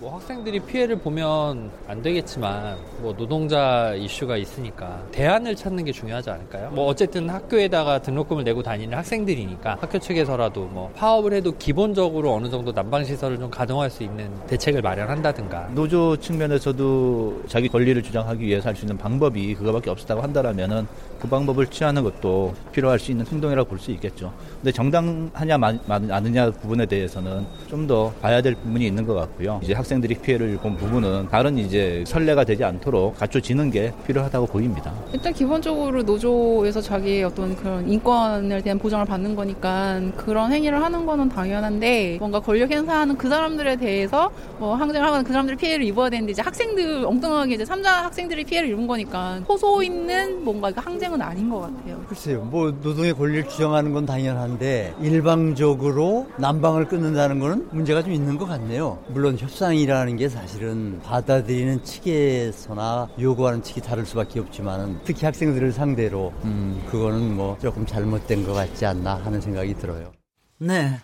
[0.00, 6.70] 뭐 학생들이 피해를 보면 안 되겠지만 뭐 노동자 이슈가 있으니까 대안을 찾는 게 중요하지 않을까요?
[6.70, 12.72] 뭐 어쨌든 학교에다가 등록금을 내고 다니는 학생들이니까 학교 측에서라도 뭐 파업을 해도 기본적으로 어느 정도
[12.72, 18.80] 난방 시설을 좀 가동할 수 있는 대책을 마련한다든가 노조 측면에서도 자기 권리를 주장하기 위해서 할
[18.80, 20.86] 수 있는 방법이 그거밖에 없었다고 한다라면은
[21.20, 24.30] 그 방법을 취하는 것도 필요할 수 있는 행동이라고 볼 수 있겠죠.
[24.56, 29.58] 근데 정당하냐 마느냐 부분에 대해서는 좀 더 봐야 될 부분이 있는 것 같고요.
[29.64, 34.92] 이제 학생들이 피해를 본 부분은 다른 이제 선례가 되지 않도록 갖춰지는 게 필요하다고 보입니다.
[35.14, 41.30] 일단 기본적으로 노조에서 자기의 어떤 그런 인권에 대한 보장을 받는 거니까 그런 행위를 하는 거는
[41.30, 46.32] 당연한데 뭔가 권력 행사하는 그 사람들에 대해서 뭐 항쟁을 하거나 그 사람들이 피해를 입어야 되는데
[46.32, 51.50] 이제 학생들 엉뚱하게 이제 삼자 학생들이 피해를 입은 거니까 호소 있는 뭔가 항쟁 은 아닌
[51.50, 52.00] 것 같아요.
[52.08, 58.46] 글쎄요, 뭐 노동의 권리를 주장하는 건 당연한데 일방적으로 난방을 끊는다는 거는 문제가 좀 있는 것
[58.46, 59.02] 같네요.
[59.08, 66.80] 물론 협상이라는 게 사실은 받아들이는 측에서나 요구하는 측이 다를 수밖에 없지만은 특히 학생들을 상대로 음
[66.90, 70.12] 그거는 뭐 조금 잘못된 것 같지 않나 하는 생각이 들어요.
[70.58, 71.00] 네.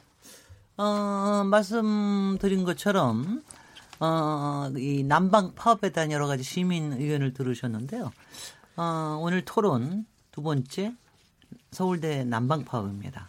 [0.76, 3.42] 어, 말씀드린 것처럼
[3.98, 8.12] 어, 이 난방 파업에 대한 여러 가지 시민 의견을 들으셨는데요.
[8.76, 10.94] 어, 오늘 토론 두 번째
[11.70, 13.26] 서울대 난방 파업입니다.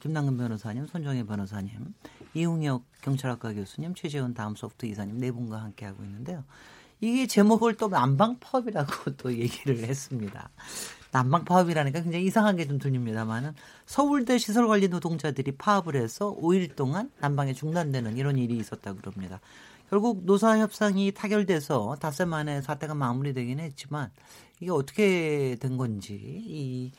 [0.00, 1.94] 김남근 변호사님, 손정혜 변호사님,
[2.34, 6.42] 이웅혁 경찰학과 교수님, 최재훈 다음 소프트 이사님 네 분과 함께 하고 있는데요.
[7.00, 10.50] 이게 제목을 또 난방 파업이라고 또 얘기를 했습니다.
[11.12, 13.54] 난방 파업이라니까 굉장히 이상하게 좀 들립니다만은
[13.86, 19.40] 서울대 시설관리 노동자들이 파업을 해서 5일 동안 난방이 중단되는 이런 일이 있었다 그럽니다.
[19.94, 24.10] 결국 노사 협상이 타결돼서 닷새 만에 사태가 마무리되긴 했지만
[24.58, 26.90] 이게 어떻게 된 건지 이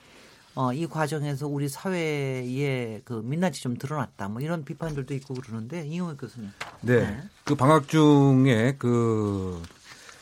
[0.56, 4.30] 어, 이 과정에서 우리 사회에 그 민낯이 좀 드러났다.
[4.30, 6.52] 뭐 이런 비판들도 있고 그러는데 이용혁 교수님.
[6.84, 7.02] 네.
[7.02, 7.22] 네.
[7.44, 9.62] 그 방학 중에 그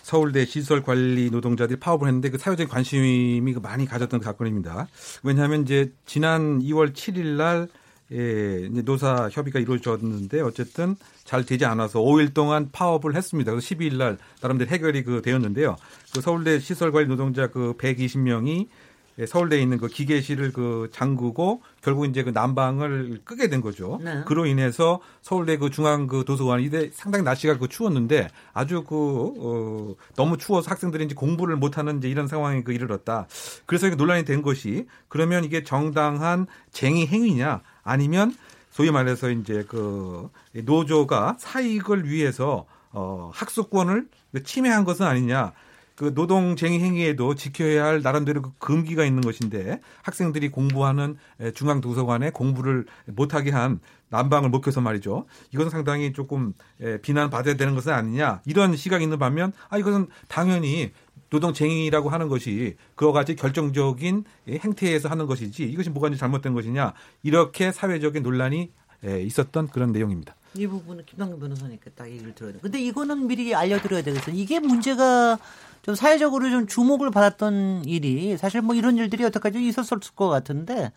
[0.01, 4.87] 서울대 시설 관리 노동자들이 파업을 했는데 그 사회적인 관심이 그 많이 가졌던 그 사건입니다.
[5.21, 7.67] 왜냐하면 이제 지난 2월 7일 날
[8.13, 13.51] 예, 이제 노사 협의가 이루어졌는데 어쨌든 잘 되지 않아서 5일 동안 파업을 했습니다.
[13.51, 15.75] 그래서 12일 날 나름대로 해결이 그 되었는데요.
[16.13, 18.67] 그 서울대 시설관리 노동자 그 120명이
[19.19, 23.99] 예, 서울대에 있는 그 기계실을 그 잠그고 결국 이제 그 난방을 끄게 된 거죠.
[24.03, 24.23] 네.
[24.25, 29.95] 그로 인해서 서울대 그 중앙 그 도서관 이때 상당히 날씨가 그 추웠는데 아주 그 어,
[30.15, 33.27] 너무 추워서 학생들이 이제 공부를 못하는 이제 이런 상황에 그 이르렀다.
[33.67, 38.35] 그래서 이게 논란이 된 것이 그러면 이게 정당한 쟁의 행위냐 아니면
[38.71, 44.07] 소위 말해서 이제 그 노조가 사익을 위해서 어 학습권을
[44.43, 45.53] 침해한 것은 아니냐.
[45.95, 51.17] 그 노동쟁의 행위에도 지켜야 할 나름대로 그 금기가 있는 것인데 학생들이 공부하는
[51.53, 53.79] 중앙 도서관에 공부를 못하게 한
[54.09, 55.27] 난방을 못 켜서 말이죠.
[55.51, 56.53] 이것은 상당히 조금
[57.03, 60.91] 비난받아야 되는 것은 아니냐 이런 시각이 있는 반면 아 이것은 당연히
[61.33, 68.23] 노동쟁의라고 하는 것이 그와 같이 결정적인 행태에서 하는 것이지 이것이 뭐가 잘못된 것이냐 이렇게 사회적인
[68.23, 68.71] 논란이
[69.03, 70.35] 있었던 그런 내용입니다.
[70.55, 72.59] 이 부분은 김남근 변호사님께 딱 얘기를 들어야 돼.
[72.61, 74.31] 근데 이거는 미리 알려드려야 되겠어.
[74.31, 75.39] 이게 문제가
[75.81, 80.91] 좀 사회적으로 좀 주목을 받았던 일이 사실 뭐 이런 일들이 여태까지 있었을 것 같은데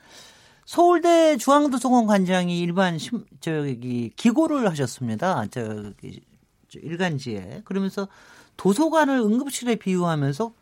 [0.66, 5.46] 서울대 중앙도서관 관장이 일반 심, 저기 기고를 하셨습니다.
[5.50, 6.20] 저기
[6.68, 8.08] 저 일간지에 그러면서
[8.56, 10.52] 도서관을 응급실에 비유하면서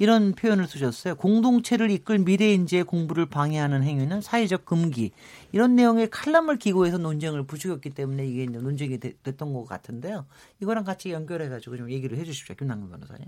[0.00, 1.14] 이런 표현을 쓰셨어요.
[1.14, 5.12] 공동체를 이끌 미래인재의 공부를 방해하는 행위는 사회적 금기.
[5.52, 10.26] 이런 내용의 칼럼을 기고해서 논쟁을 부추겼기 때문에 이게 논쟁이 되, 됐던 것 같은데요.
[10.60, 12.56] 이거랑 같이 연결해가지고 좀 얘기를 해주십시오.
[12.56, 13.26] 김남근 변호사님.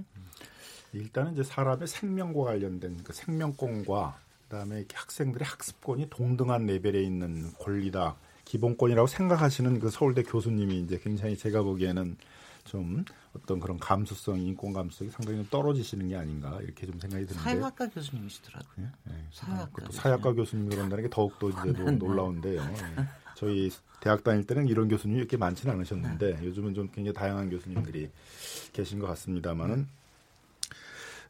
[0.92, 4.18] 일단은 이제 사람의 생명과 관련된 그 생명권과
[4.48, 8.16] 그다음에 학생들의 학습권이 동등한 레벨에 있는 권리다.
[8.44, 12.16] 기본권이라고 생각하시는 그 서울대 교수님이 이제 굉장히 제가 보기에는
[12.66, 13.04] 좀
[13.34, 17.42] 어떤 그런 감수성, 인권 감수성이 상당히 좀 떨어지시는 게 아닌가 이렇게 좀 생각이 드는데.
[17.42, 18.86] 사회학과 교수님이시더라고요.
[18.86, 19.10] 예?
[19.10, 19.24] 네.
[19.32, 22.60] 사회학과, 사회학과 교수님 그런다는 게 더욱 더 이제 놀라운데요.
[22.60, 23.06] 예.
[23.34, 23.70] 저희
[24.00, 28.10] 대학 다닐 때는 이런 교수님이 이렇게 많지는 않으셨는데 요즘은 좀 굉장히 다양한 교수님들이
[28.72, 29.86] 계신 것 같습니다만은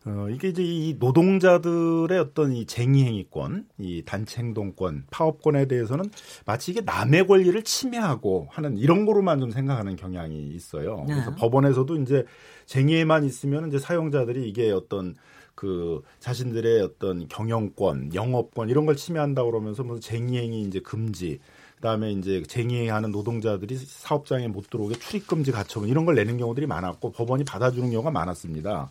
[0.06, 6.04] 어, 이게 이제 이 노동자들의 어떤 이 쟁의행위권, 이 단체행동권, 파업권에 대해서는
[6.44, 11.04] 마치 이게 남의 권리를 침해하고 하는 이런 거로만 좀 생각하는 경향이 있어요.
[11.08, 11.14] 네.
[11.14, 12.24] 그래서 법원에서도 이제
[12.66, 15.16] 쟁의에만 있으면 이제 사용자들이 이게 어떤
[15.56, 21.40] 그 자신들의 어떤 경영권, 영업권 이런 걸 침해한다고 그러면서 무슨 쟁의행위 이제 금지,
[21.76, 27.44] 그다음에 이제 쟁의하는 노동자들이 사업장에 못 들어오게 출입금지 가처분 이런 걸 내는 경우들이 많았고 법원이
[27.44, 28.90] 받아주는 경우가 많았습니다.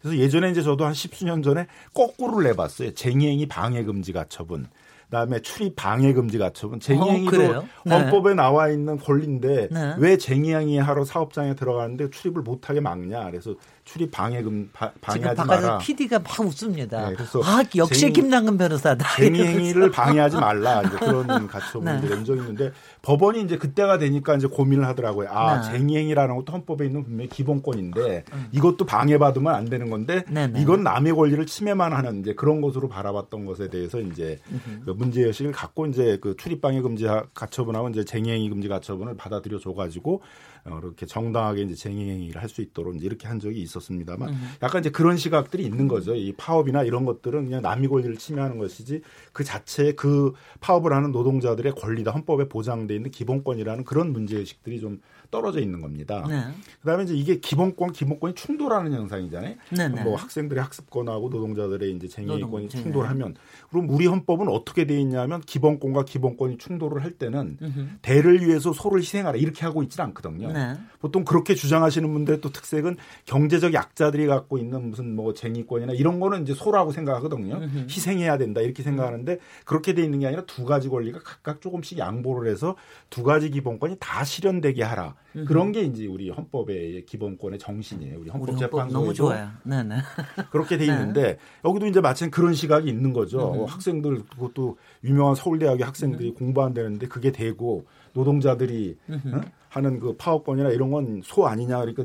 [0.00, 2.94] 그래서 예전에 이제 저도 한 십수년 전에 거꾸로를 내봤어요.
[2.94, 4.66] 쟁의행위 방해금지 가처분.
[5.06, 6.80] 그다음에 출입 방해 금지 가처분.
[6.80, 7.64] 쟁의행위도 그래요?
[7.84, 7.94] 네.
[7.94, 9.94] 헌법에 나와 있는 권리인데 네.
[9.98, 13.30] 왜 쟁의행위 하러 사업장에 들어가는데 출입을 못하게 막냐.
[13.30, 13.54] 그래서
[13.86, 15.78] 출입 방해금 바, 지금 방해하지 바깥에서 마라.
[15.78, 17.08] PD가 막 웃습니다.
[17.08, 19.16] 네, 그래서 아, 역시 쟁의- 김남근 변호사다.
[19.16, 21.46] 쟁의행위를 방해하지 말라 이제 그런 네.
[21.46, 22.72] 가처분을 낸 적이 있는데
[23.02, 25.28] 법원이 이제 그때가 되니까 이제 고민을 하더라고요.
[25.30, 25.70] 아 네.
[25.78, 30.60] 쟁의행위라는 것도 헌법에 있는 분명히 기본권인데 이것도 방해받으면 안 되는 건데 네, 네.
[30.60, 34.40] 이건 남의 권리를 침해만 하는 이제 그런 것으로 바라봤던 것에 대해서 이제
[34.84, 40.22] 그 문제 의식을 갖고 이제 그 출입방해 금지 가처분하고 이제 쟁의행위 금지 가처분을 받아들여 줘가지고
[40.55, 44.90] 어, 이렇게 정당하게 이제 쟁의행위를 할 수 있도록 이제 이렇게 한 적이 있었습니다만 약간 이제
[44.90, 46.14] 그런 시각들이 있는 거죠.
[46.14, 49.02] 이 파업이나 이런 것들은 그냥 남의 권리를 침해하는 것이지
[49.32, 55.00] 그 자체에 그 파업을 하는 노동자들의 권리다 헌법에 보장돼 있는 기본권이라는 그런 문제 의식들이 좀
[55.30, 56.24] 떨어져 있는 겁니다.
[56.28, 56.44] 네.
[56.80, 59.56] 그다음에 이제 이게 기본권 기본권이 충돌하는 현상이잖아요.
[59.76, 60.04] 네, 네.
[60.04, 62.68] 뭐 학생들의 학습권하고 노동자들의 이제 쟁의권이.
[62.68, 63.34] 충돌하면
[63.70, 67.58] 그럼 우리 헌법은 어떻게 돼 있냐면 기본권과 기본권이 충돌을 할 때는
[68.02, 70.52] 대를 위해서 소를 희생하라 이렇게 하고 있지는 않거든요.
[70.56, 70.76] 네.
[71.00, 76.42] 보통 그렇게 주장하시는 분들의 또 특색은 경제적 약자들이 갖고 있는 무슨 뭐 쟁의권이나 이런 거는
[76.42, 77.60] 이제 소라고 생각하거든요.
[77.88, 82.50] 희생해야 된다 이렇게 생각하는데 그렇게 돼 있는 게 아니라 두 가지 권리가 각각 조금씩 양보를
[82.50, 82.76] 해서
[83.10, 85.14] 두 가지 기본권이 다 실현되게 하라.
[85.46, 88.18] 그런 게 이제 우리 헌법의 기본권의 정신이에요.
[88.18, 89.50] 우리 우리 헌법 헌법재판소에도 너무 좋아요.
[89.62, 89.96] 네, 네.
[90.50, 90.92] 그렇게 돼 네.
[90.92, 93.40] 있는데 여기도 이제 마침 그런 시각이 있는 거죠.
[93.40, 99.40] 어, 학생들 그것도 유명한 서울대학의 학생들이 공부한다는데 그게 되고 노동자들이 어?
[99.76, 102.04] 하는 그 파업권이나 이런 건 소 아니냐 그러니까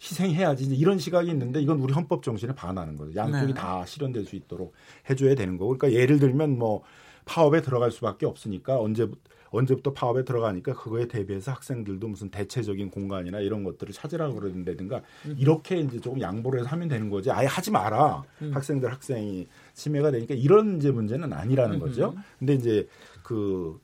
[0.00, 3.14] 희생해야지 이런 시각이 있는데 이건 우리 헌법 정신에 반하는 거죠.
[3.14, 3.54] 양쪽이 네.
[3.54, 4.72] 다 실현될 수 있도록
[5.08, 5.76] 해줘야 되는 거고.
[5.76, 6.82] 그러니까 예를 들면 뭐
[7.24, 9.08] 파업에 들어갈 수밖에 없으니까 언제
[9.50, 15.00] 언제부터 파업에 들어가니까 그거에 대비해서 학생들도 무슨 대체적인 공간이나 이런 것들을 찾으라고 그러는다든가
[15.38, 17.30] 이렇게 이제 조금 양보를 해서 하면 되는 거지.
[17.30, 18.24] 아예 하지 마라.
[18.52, 22.14] 학생들 학생이 침해가 되니까 이런 이제 문제는 아니라는 거죠.
[22.38, 22.88] 근데 이제
[23.22, 23.80] 그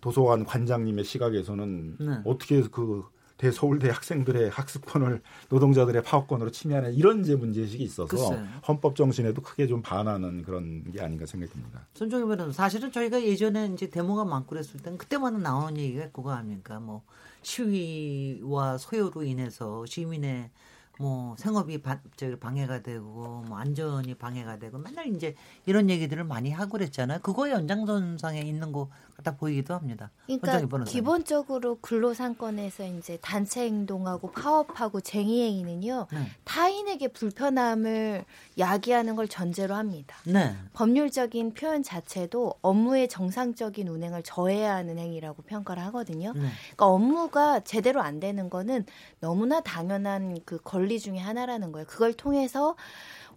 [0.00, 2.18] 도서관 관장님의 시각에서는 네.
[2.24, 3.04] 어떻게 그
[3.40, 8.46] 대서울대 학생들의 학습권을 노동자들의 파업권으로 침해하는 이런 이제 문제의식이 있어서 글쎄요.
[8.68, 11.86] 헌법 정신에도 크게 좀 반하는 그런 게 아닌가 생각됩니다.
[11.94, 16.80] 손정희 변호사 사실은 저희가 예전에 이제 데모가 많고 그랬을 때는 그때마다 나오는 얘기가 그거 아닙니까?
[16.80, 17.02] 뭐
[17.40, 20.50] 시위와 소요로 인해서 시민의
[20.98, 21.98] 뭐 생업이 바,
[22.40, 27.20] 방해가 되고 뭐 안전이 방해가 되고 맨날 이제 이런 얘기들을 많이 하고 그랬잖아요.
[27.20, 28.90] 그거의 연장선상에 있는 것
[29.22, 30.10] 같아 보이기도 합니다.
[30.26, 30.84] 그러니까.
[30.84, 36.26] 기본적으로 근로상권에서 이제 단체 행동하고 파업하고 쟁의행위는요 네.
[36.44, 38.24] 타인에게 불편함을
[38.58, 40.16] 야기하는 걸 전제로 합니다.
[40.24, 40.54] 네.
[40.72, 46.32] 법률적인 표현 자체도 업무의 정상적인 운행을 저해야 하는 행위라고 평가를 하거든요.
[46.34, 46.40] 네.
[46.40, 48.86] 그러니까 업무가 제대로 안 되는 거는
[49.20, 51.86] 너무나 당연한 그 권리 중에 하나라는 거예요.
[51.86, 52.76] 그걸 통해서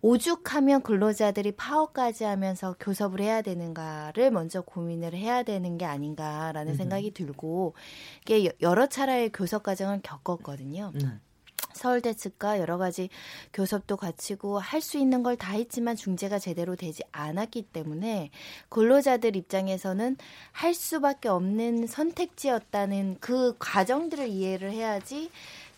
[0.04, 7.74] 오죽하면 근로자들이 파업까지 하면서 교섭을 해야 되는가를 먼저 고민을 해야 되는 게 아닌가라는 생각이 들고
[8.24, 10.92] 이게 여러 차례의 교섭 과정을 겪었거든요.
[10.94, 11.08] 네.
[11.72, 13.10] 서울대 측과 여러 가지
[13.54, 18.30] 교섭도 갖추고 할 수 있는 걸 다 했지만 중재가 제대로 되지 않았기 때문에
[18.70, 20.18] 근로자들 입장에서는
[20.52, 25.32] 할 수밖에 없는 선택지였다는 그 과정들을 이해를 해야지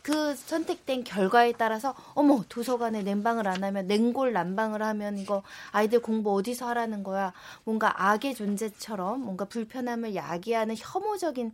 [0.06, 6.32] 그 선택된 결과에 따라서 어머 도서관에 냉방을 안 하면 냉골 난방을 하면 이거 아이들 공부
[6.36, 7.34] 어디서 하라는 거야
[7.64, 11.54] 뭔가 악의 존재처럼 뭔가 불편함을 야기하는 혐오적인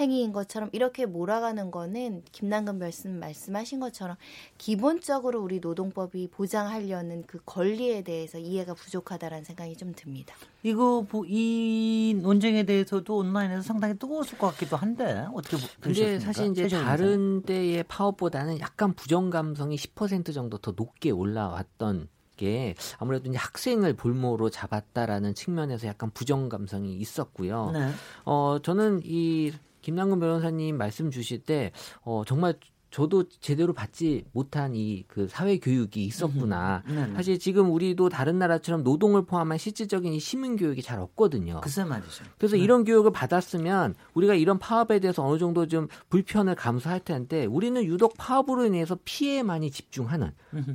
[0.00, 4.16] 행위인 것처럼 이렇게 몰아가는 거는 김남근 말씀 말씀하신 것처럼
[4.58, 10.34] 기본적으로 우리 노동법이 보장하려는 그 권리에 대해서 이해가 부족하다라는 생각이 좀 듭니다.
[10.64, 16.24] 이거 보- 이 논쟁에 대해서도 온라인에서 상당히 뜨거웠을 것 같기도 한데 어떻게 보- 근데 보셨습니까?
[16.32, 23.28] 사실 이제 다른 때의 파업보다는 약간 부정 감성이 10% 정도 더 높게 올라왔던 게 아무래도
[23.28, 27.70] 이제 학생을 볼모로 잡았다라는 측면에서 약간 부정 감성이 있었고요.
[27.72, 27.90] 네.
[28.24, 31.72] 어 저는 이 김남근 변호사님 말씀 주실 때
[32.02, 32.54] 어, 정말
[32.92, 36.82] 저도 제대로 받지 못한 이 그 사회 교육이 있었구나.
[36.86, 37.14] 음, 네, 네.
[37.14, 41.60] 사실 지금 우리도 다른 나라처럼 노동을 포함한 실질적인 이 시민 교육이 잘 없거든요.
[41.62, 42.24] 글쎄 말이죠.
[42.38, 42.62] 그래서 네.
[42.62, 48.14] 이런 교육을 받았으면 우리가 이런 파업에 대해서 어느 정도 좀 불편을 감수할 텐데 우리는 유독
[48.16, 50.30] 파업으로 인해서 피해에 많이 집중하는.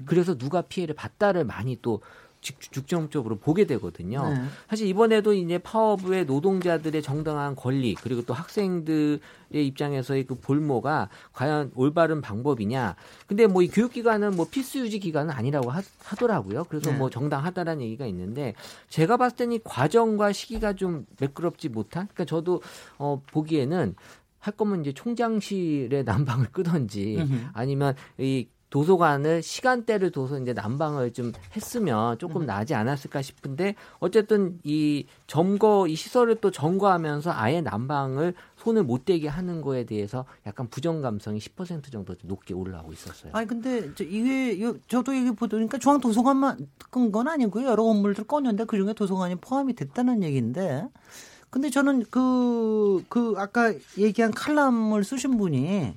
[0.06, 2.02] 그래서 누가 피해를 봤다를 많이 또
[2.48, 4.30] 직- 중점적으로 보게 되거든요.
[4.34, 4.42] 네.
[4.70, 9.20] 사실 이번에도 이제 파업의 노동자들의 정당한 권리 그리고 또 학생들의
[9.52, 12.96] 입장에서의 그 볼모가 과연 올바른 방법이냐.
[13.28, 15.82] 근데 뭐 이 교육기관은 뭐 필수 유지 기관은 아니라고 하,
[16.18, 16.98] 더라고요 그래서 네.
[16.98, 18.54] 뭐 정당하다라는 얘기가 있는데
[18.90, 22.08] 제가 봤을 때는 이 과정과 시기가 좀 매끄럽지 못한.
[22.14, 22.62] 그러니까 저도
[22.98, 23.96] 어 보기에는
[24.40, 27.18] 할 거면 이제 총장실에 난방을 끄던지.
[27.54, 35.06] 아니면 이 도서관을 시간대를 둬서 이제 난방을 좀 했으면 조금 나지 않았을까 싶은데 어쨌든 이
[35.26, 41.02] 점거 이 시설을 또 점거하면서 아예 난방을 손을 못 대게 하는 거에 대해서 약간 부정
[41.02, 43.32] 감성이 10% 정도 높게 올라오고 있었어요.
[43.34, 47.66] 아니 근데 저 이게 요- 저도 여기 보니까 중앙 도서관만 끈 건 아니고요.
[47.68, 50.86] 여러 건물들 껐는데 그 중에 도서관이 포함이 됐다는 얘기인데.
[51.50, 55.94] 근데 저는 그, 그 아까 얘기한 칼럼을 쓰신 분이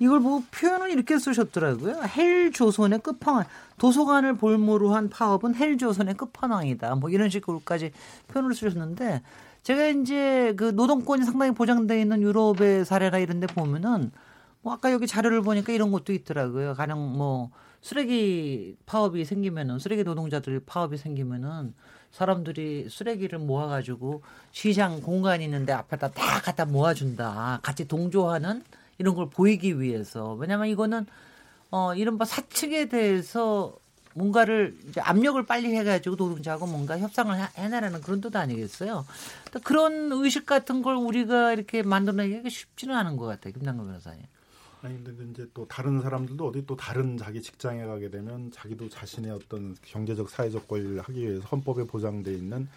[0.00, 2.02] 이걸 보고 표현을 이렇게 쓰셨더라고요.
[2.16, 3.44] 헬 조선의 끝판왕.
[3.78, 6.96] 도서관을 볼모로 한 파업은 헬 조선의 끝판왕이다.
[6.96, 7.92] 뭐 이런 식으로까지
[8.28, 9.22] 표현을 쓰셨는데
[9.62, 14.10] 제가 이제 그 노동권이 상당히 보장되어 있는 유럽의 사례나 이런 데 보면은
[14.62, 16.74] 뭐 아까 여기 자료를 보니까 이런 것도 있더라고요.
[16.74, 17.50] 가령 뭐
[17.82, 21.74] 쓰레기 파업이 생기면은 쓰레기 노동자들 파업이 생기면은
[22.10, 27.60] 사람들이 쓰레기를 모아가지고 시장 공간 있는데 앞에다 다 갖다 모아준다.
[27.62, 28.62] 같이 동조하는
[29.00, 30.34] 이런 걸 보이기 위해서.
[30.34, 31.06] 왜냐면 이거는
[31.70, 33.74] 어 이른바 사측에 대해서
[34.12, 39.06] 뭔가를 이제 압력을 빨리 해가지고 노동자하고 뭔가 협상을 해- 해내라는 그런 뜻 아니겠어요?
[39.52, 44.22] 또 그런 의식 같은 걸 우리가 이렇게 만들어내기가 쉽지는 않은 것 같아요, 김남근 변호사님.
[44.82, 49.30] 아니 근데 이제 또 다른 사람들도 어디 또 다른 자기 직장에 가게 되면 자기도 자신의
[49.30, 52.68] 어떤 경제적 사회적 권리를 하기 위해서 헌법에 보장돼 있는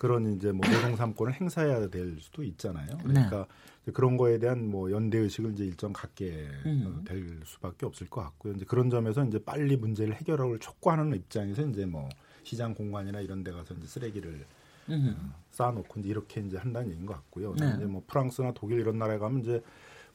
[0.00, 2.86] 그런 이제 뭐 노동 삼권을 행사해야 될 수도 있잖아요.
[3.02, 3.46] 그러니까
[3.92, 6.84] 그런 거에 대한 뭐 연대 의식을 이제 일정 갖게 음.
[6.86, 8.54] 어, 될 수밖에 없을 것 같고요.
[8.54, 12.08] 이제 그런 점에서 이제 빨리 문제를 해결하고 촉구하는 입장에서 이제 뭐
[12.44, 14.46] 시장 공간이나 이런 데 가서 이제 쓰레기를
[14.88, 15.34] 음.
[15.50, 17.54] 쌓아놓고 이제 이렇게 이제 한다는 얘기인 것 같고요.
[17.56, 17.70] 네.
[17.76, 19.62] 이제 뭐 프랑스나 독일 이런 나라에 가면 이제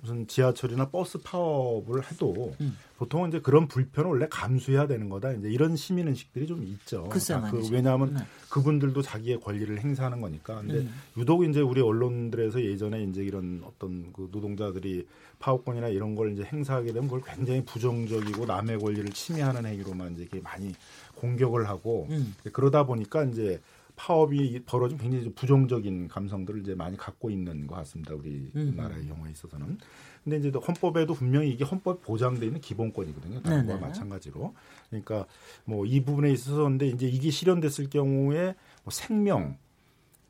[0.06, 2.78] 무슨 지하철이나 버스 파업을 해도 음.
[2.98, 5.34] 보통은 이제 그런 불편을 원래 감수해야 되는 거다.
[5.34, 7.08] 이제 이런 시민 의식들이 좀 있죠.
[7.48, 7.68] 아, 그.
[7.72, 8.20] 왜냐하면 네.
[8.50, 10.62] 그분들도 자기의 권리를 행사하는 거니까.
[10.62, 10.94] 근데 음.
[11.18, 15.08] 유독 이제 우리 언론들에서 예전에 이제 이런 어떤 그 노동자들이
[15.40, 20.40] 파업권이나 이런 걸 이제 행사하게 되면 그걸 굉장히 부정적이고 남의 권리를 침해하는 행위로만 이제 이렇게
[20.40, 20.74] 많이
[21.16, 22.36] 공격을 하고 음.
[22.54, 23.60] 그러다 보니까 이제
[23.96, 28.14] 파업이 벌어진 굉장히 좀 부정적인 감성들을 이제 많이 갖고 있는 것 같습니다.
[28.14, 28.74] 우리 음.
[28.76, 29.78] 나라의 경우에 있어서는.
[30.24, 33.42] 근데 이제 또 헌법에도 분명히 이게 헌법 보장돼 있는 기본권이거든요.
[33.44, 33.78] 네네.
[33.78, 34.54] 마찬가지로.
[34.90, 35.26] 그러니까
[35.66, 39.58] 뭐 이 부분에 있어서 근데 이제 이게 실현됐을 경우에 뭐 생명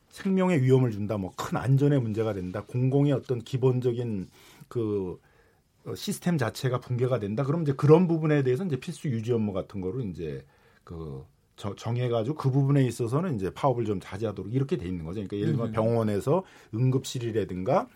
[0.10, 4.29] 생명의 위험을 준다, 뭐 큰 안전에 문제가 된다, 공공의 어떤 기본적인
[4.67, 5.19] 그
[5.86, 7.43] 어, 시스템 자체가 붕괴가 된다.
[7.43, 10.45] 그럼 이제 그런 부분에 대해서 이제 필수 유지 업무 같은 거로 이제
[10.84, 15.15] 그 저- 정해가지고 그 부분에 있어서는 이제 파업을 좀 자제하도록 이렇게 돼 있는 거죠.
[15.15, 16.43] 그러니까 예를 들면 병원에서
[16.74, 17.88] 응급실이라든가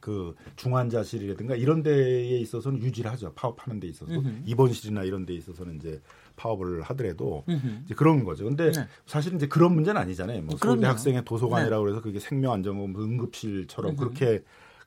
[0.00, 3.32] 그 중환자실이라든가 이런 데에 있어서는 유지를 하죠.
[3.34, 4.42] 파업하는 데 있어서 음흠.
[4.46, 6.00] 입원실이나 이런 데 있어서는 이제
[6.34, 7.82] 파업을 하더라도 음흠.
[7.84, 8.44] 이제 그런 거죠.
[8.44, 8.88] 근데 네.
[9.06, 10.42] 사실은 이제 그런 문제는 아니잖아요.
[10.42, 10.74] 뭐 그럼요.
[10.74, 14.00] 서울대 학생의 도서관이라고 그래서 그게 생명안전보험 응급실처럼 음흠.
[14.00, 14.42] 그렇게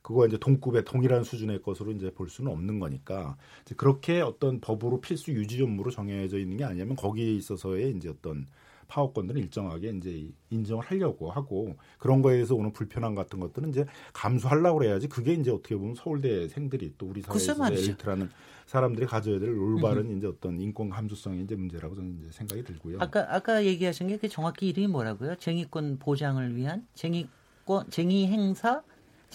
[0.05, 3.35] 그거 이제 동급의 동일한 수준의 것으로 이제 볼 수는 없는 거니까
[3.65, 8.45] 이제 그렇게 어떤 법으로 필수 유지 업무로 정해져 있는 게 아니냐면 거기에 있어서의 이제 어떤
[8.87, 14.77] 파업권들은 일정하게 이제 인정을 하려고 하고 그런 거에 대해서 오는 불편함 같은 것들은 이제 감수하려고
[14.77, 17.65] 그래야지 그게 이제 어떻게 보면 서울대생들이 또 우리 사회에서.
[17.73, 18.29] 엘리트라는
[18.67, 22.97] 사람들이 가져야 될 올바른 이제 어떤 인권 감수성의 이제 문제라고 저는 이제 생각이 들고요.
[22.99, 25.33] 아까 아까 얘기하신 게 그 정확히 이름이 뭐라고요?
[25.37, 28.83] 쟁의권 보장을 위한 쟁의권 쟁의 행사,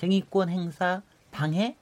[0.05, 1.77] 쟁의권 행사 방해,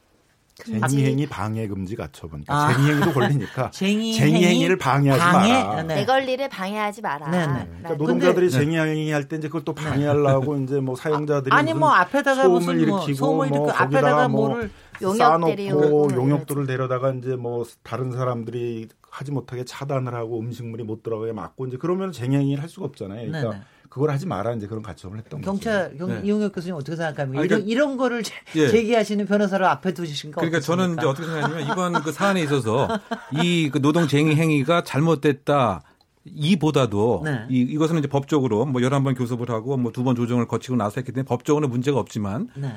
[0.57, 2.43] 쟁의행위 방해 금지 가처분.
[2.43, 2.75] 그러니까 아.
[2.75, 5.53] 쟁의행위도 걸리니까 쟁의 쟁의행위를 방해하지 방해?
[5.53, 5.83] 마라.
[5.85, 5.95] 네.
[5.95, 7.31] 내 권리를 방해하지 마라.
[7.31, 7.65] 네, 네.
[7.69, 11.91] 그러니까 노동자들이 쟁의행위 할 때 이제 그걸 또 방해하려고 이제 뭐 사용자들이 아니 무슨 뭐
[11.91, 14.71] 앞에다가 소음을 무슨 뭐 일으키고 소음을 뭐 앞에다가 뭐 뭐를
[15.01, 21.33] 용역 쌓아놓고 용역들을 데려다가 이제 뭐 다른 사람들이 하지 못하게 차단을 하고 음식물이 못 들어가게
[21.33, 23.29] 막고 이제 그러면 쟁행위를 할 수가 없잖아요.
[23.29, 23.63] 그러니까 네네.
[23.89, 26.21] 그걸 하지 마라 이제 그런 가처분을 했던 경찰 경, 네.
[26.25, 27.43] 이용혁 교수님 어떻게 생각합니까?
[27.43, 28.69] 그러니까- 이런 거를 제, 예.
[28.69, 31.07] 제기하시는 변호사를 앞에 두시니까 그러니까 저는 이제?
[31.07, 32.89] 어떻게 생각하냐면 이번 그 사안에 있어서
[33.43, 35.83] 이 그 노동쟁의 행위가 잘못됐다.
[36.25, 37.47] 이보다도 네.
[37.49, 41.13] 이, 이것은 이제 법적으로 뭐 11번 교섭을 하고 뭐 두 번 조정을 거치고 나서 했기
[41.13, 42.75] 때문에 법적으로는 문제가 없지만 네.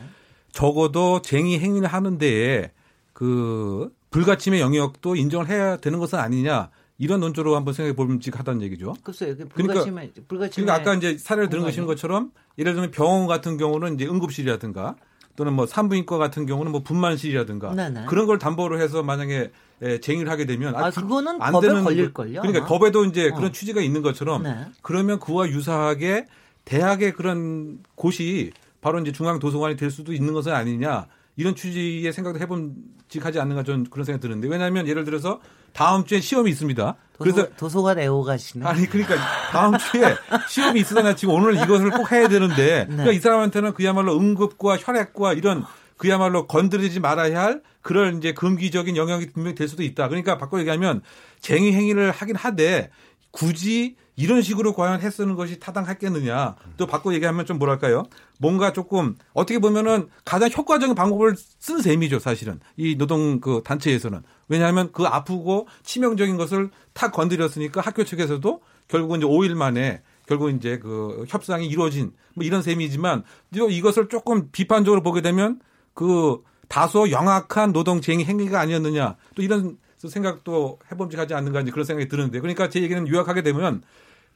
[0.53, 2.71] 적어도 쟁의 행위를 하는 데에
[3.13, 6.69] 그 불가침의 영역도 인정을 해야 되는 것은 아니냐
[7.01, 8.93] 이런 논조로 한번 생각해 볼끔하다는 얘기죠.
[9.01, 9.33] 글쎄요.
[9.35, 13.95] 그러니까, 불가침에 불가침에 그러니까 아까 이제 사례를 들은 것인 것처럼 예를 들면 병원 같은 경우는
[13.95, 14.95] 이제 응급실이라든가
[15.35, 18.05] 또는 뭐 산부인과 같은 경우는 뭐 분만실이라든가 네네.
[18.05, 22.13] 그런 걸 담보로 해서 만약에 예, 쟁의를 하게 되면 아, 그거는 안 법에 되는 걸릴
[22.13, 22.67] 걸요, 그러니까 아마?
[22.67, 23.35] 법에도 이제 어.
[23.35, 24.67] 그런 취지가 있는 것처럼 네.
[24.83, 26.27] 그러면 그와 유사하게
[26.65, 32.39] 대학의 그런 곳이 바로 이제 중앙 도서관이 될 수도 있는 것은 아니냐 이런 취지의 생각도
[32.39, 32.75] 해본
[33.07, 35.41] 직하지 않는가 저는 그런 생각이 드는데 왜냐하면 예를 들어서
[35.73, 36.95] 다음 주에 시험이 있습니다.
[37.17, 38.65] 도서, 그래서 도서관 애호가시네.
[38.65, 39.15] 아니 그러니까
[39.51, 40.15] 다음 주에
[40.49, 42.85] 시험이 있으나 지금 오늘 이것을 꼭 해야 되는데 네.
[42.85, 45.63] 그러니까 이 사람한테는 그야말로 응급과 혈액과 이런
[45.97, 50.07] 그야말로 건드리지 말아야 할 그런 이제 금기적인 영역이 분명히 될 수도 있다.
[50.07, 51.01] 그러니까 바꿔 얘기하면
[51.41, 52.89] 쟁의 행위를 하긴 하되
[53.31, 56.55] 굳이 이런 식으로 과연 했쓰는 것이 타당했겠느냐.
[56.77, 58.03] 또 바꿔 얘기하면 좀 뭐랄까요.
[58.39, 62.59] 뭔가 조금 어떻게 보면은 가장 효과적인 방법을 쓴 셈이죠, 사실은.
[62.77, 64.21] 이 노동 그 단체에서는.
[64.47, 70.77] 왜냐하면 그 아프고 치명적인 것을 탁 건드렸으니까 학교 측에서도 결국은 이제 5일 만에 결국 이제
[70.77, 73.23] 그 협상이 이루어진 뭐 이런 셈이지만
[73.57, 75.59] 또 이것을 조금 비판적으로 보게 되면
[75.93, 79.77] 그 다소 영악한 노동쟁의 행위가 아니었느냐 또 이런
[80.09, 83.81] 생각도 해봄직하지 않는가 이제 그런 생각이 드는데 그러니까 제 얘기는 요약하게 되면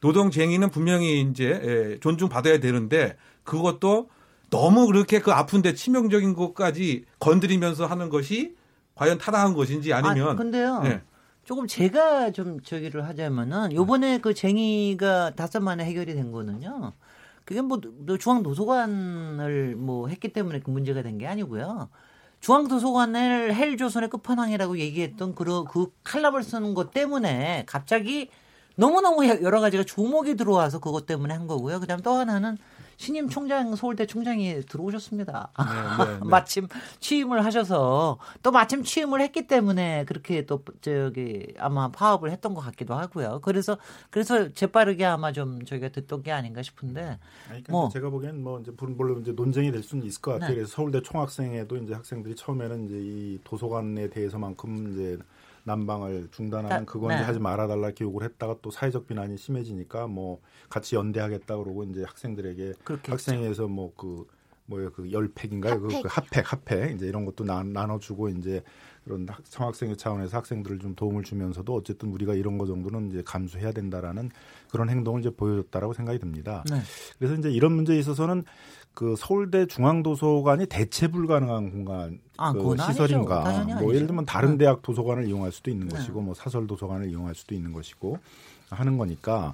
[0.02, 4.10] 노동쟁의는 분명히 이제 예, 존중받아야 되는데 그것도
[4.50, 8.56] 너무 그렇게 그 아픈데 치명적인 것까지 건드리면서 하는 것이
[8.96, 10.82] 과연 타당한 것인지 아니면 아, 근데요.
[10.86, 11.02] 예.
[11.44, 16.94] 조금 제가 좀 저기를 하자면은 요번에 그 쟁의가 다섯 만에 해결이 된 거는요.
[17.44, 17.80] 그게 뭐
[18.20, 21.90] 중앙 도서관을 뭐 했기 때문에 그 문제가 된 게 아니고요.
[22.46, 28.30] 중앙 도서관을 헬 조선의 끝판왕이라고 얘기했던 그, 그 칼럼을 쓰는 것 때문에 갑자기
[28.76, 31.80] 너무너무 여러 가지가 조목이 들어와서 그것 때문에 한 거고요.
[31.80, 32.60] 그다음 또 하나는
[32.98, 35.52] 신임 총장 서울대 총장이 들어오셨습니다.
[35.58, 36.30] 네, 네, 네.
[36.30, 36.68] 마침
[37.00, 42.94] 취임을 하셔서 또 마침 취임을 했기 때문에 그렇게 또 저기 아마 파업을 했던 것 같기도
[42.94, 43.42] 하고요.
[43.44, 43.78] 그래서
[44.10, 48.72] 그래서 재빠르게 아마 좀 저희가 듣던 게 아닌가 싶은데 그러니까 뭐 제가 보기엔 뭐 이제
[48.78, 50.50] 물론 이제 논쟁이 될 수는 있을 것 같아요.
[50.50, 50.56] 네.
[50.56, 55.18] 그래서 서울대 총학생회도 이제 학생들이 처음에는 이제 이 도서관에 대해서만큼 이제
[55.66, 57.16] 난방을 중단하는 다- 그건 네.
[57.16, 62.04] 이제 하지 말아달라 이렇게 요구를 했다가 또 사회적 비난이 심해지니까 뭐 같이 연대하겠다 그러고 이제
[62.04, 64.28] 학생들에게 그렇게 학생회에서 뭐그
[64.68, 65.80] 뭐예요 그 열팩인가요?
[65.82, 66.02] 그, 핫팩.
[66.04, 68.64] 그 핫팩 핫팩 이제 이런 것도 나, 나눠주고 이제
[69.04, 73.72] 그런 학- 청학생회 차원에서 학생들을 좀 도움을 주면서도 어쨌든 우리가 이런 거 정도는 이제 감수해야
[73.72, 74.30] 된다라는
[74.72, 76.64] 그런 행동을 이제 보여줬다라고 생각이 듭니다.
[76.70, 76.80] 네.
[77.20, 78.44] 그래서 이제 이런 문제에 있어서는
[78.96, 82.76] 그 서울대 중앙도서관이 대체 불가능한 공간 아, 그.
[82.78, 83.94] 시설인가 뭐 아니죠.
[83.94, 84.60] 예를 들면 다른 네.
[84.60, 85.98] 대학 도서관을 이용할 수도 있는 네.
[85.98, 88.18] 것이고 뭐 사설 도서관을 이용할 수도 있는 것이고
[88.70, 89.54] 하는 거니까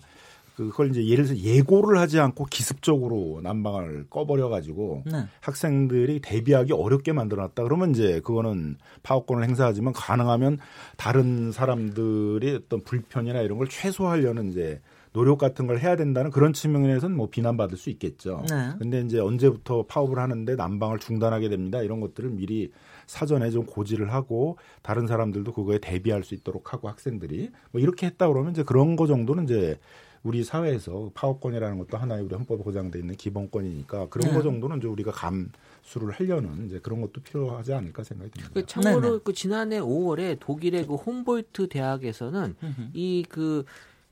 [0.55, 5.25] 그걸 이제 예를 들어서 예고를 하지 않고 기습적으로 난방을 꺼버려 가지고 네.
[5.39, 10.59] 학생들이 대비하기 어렵게 만들어놨다 그러면 이제 그거는 파업권을 행사하지만 가능하면
[10.97, 14.81] 다른 사람들의 어떤 불편이나 이런 걸 최소화하려는 이제
[15.13, 18.45] 노력 같은 걸 해야 된다는 그런 측면에서는 뭐 비난받을 수 있겠죠.
[18.49, 18.71] 네.
[18.79, 21.81] 근데 이제 언제부터 파업을 하는데 난방을 중단하게 됩니다.
[21.81, 22.71] 이런 것들을 미리
[23.07, 28.27] 사전에 좀 고지를 하고 다른 사람들도 그거에 대비할 수 있도록 하고 학생들이 뭐 이렇게 했다
[28.29, 29.77] 그러면 이제 그런 거 정도는 이제
[30.23, 34.37] 우리 사회에서 파업권이라는 것도 하나의 우리 헌법에 보장돼 있는 기본권이니까 그런 네.
[34.37, 38.51] 거 정도는 이제 우리가 감수를 하려는 이제 그런 것도 필요하지 않을까 생각이 듭니다.
[38.53, 39.19] 그 참고로 네 네.
[39.23, 42.55] 그 지난해 5월에 독일의 그 홈볼트 대학에서는
[42.93, 43.65] 이 그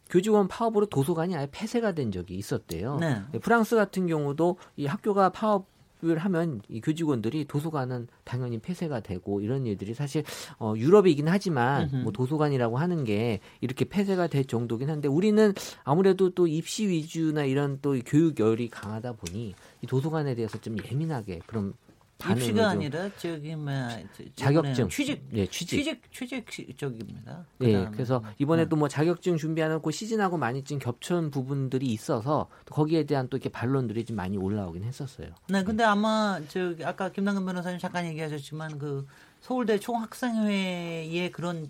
[0.10, 2.98] 교직원 파업으로 도서관이 아예 폐쇄가 된 적이 있었대요.
[2.98, 3.22] 네.
[3.39, 5.67] 프랑스 같은 경우도 이 학교가 파업
[6.02, 10.24] 을 하면 이 교직원들이 도서관은 당연히 폐쇄가 되고 이런 일들이 사실
[10.58, 16.48] 어 유럽이긴 하지만 뭐 도서관이라고 하는 게 이렇게 폐쇄가 될 정도긴 한데 우리는 아무래도 또
[16.48, 21.74] 입시 위주나 이런 또 교육 열이 강하다 보니 이 도서관에 대해서 좀 예민하게 그런
[22.27, 23.55] 입시가 좀 아니라 저기
[24.13, 24.89] 저- 자격증.
[24.89, 25.77] 취직 예, 취직.
[25.77, 27.45] 취직 취직 시- 쪽입니다.
[27.62, 32.49] 예, 그다음에 그래서 뭐, 이번에도 뭐 자격증 준비하는 그 시즌하고 많이 좀 겹쳐온 부분들이 있어서
[32.65, 35.29] 또 거기에 대한 또 이렇게 반론들이 좀 많이 올라오긴 했었어요.
[35.47, 39.08] 네, 근데 아마 저기 아까 김남근 변호사님 잠깐 얘기하셨지만 그
[39.39, 41.69] 서울대 총학생회의 그런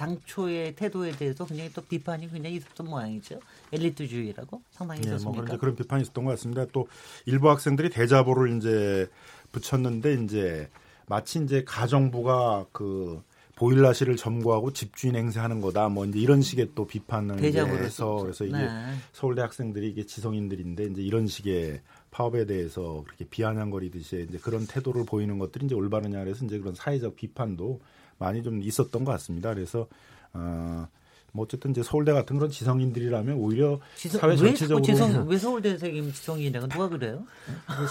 [0.00, 3.38] 당초의 태도에 대해서 굉장히 또 비판이 굉장히 있었던 모양이죠.
[3.70, 5.42] 엘리트주의라고 상당히 네, 뭐 있었습니까?
[5.42, 6.64] 그런, 이제 그런 비판이 있었던 것 같습니다.
[6.72, 6.88] 또
[7.26, 9.08] 일부 학생들이 대자보를 이제
[9.52, 10.70] 붙였는데 이제
[11.06, 13.22] 마치 이제 가정부가 그
[13.56, 15.90] 보일러실을 점거하고 집주인 행세하는 거다.
[15.90, 18.16] 뭐 이제 이런 식의 또 비판을 해서.
[18.22, 18.94] 그래서 이게 네.
[19.12, 25.38] 서울대 학생들이 이게 지성인들인데 이제 이런 식의 파업에 대해서 그렇게 비아냥거리듯이 이제 그런 태도를 보이는
[25.38, 27.80] 것들이 이제 올바르냐 그래서 이제 그런 사회적 비판도
[28.20, 29.52] 많이 좀 있었던 것 같습니다.
[29.52, 29.88] 그래서
[30.32, 30.86] 어
[31.32, 35.78] 뭐 어쨌든 이제 서울대 같은 그런 지성인들이라면 오히려 지성, 사회 왜 전체적으로 지성, 왜 서울대
[35.78, 37.24] 생임 지성이냐고 누가 그래요?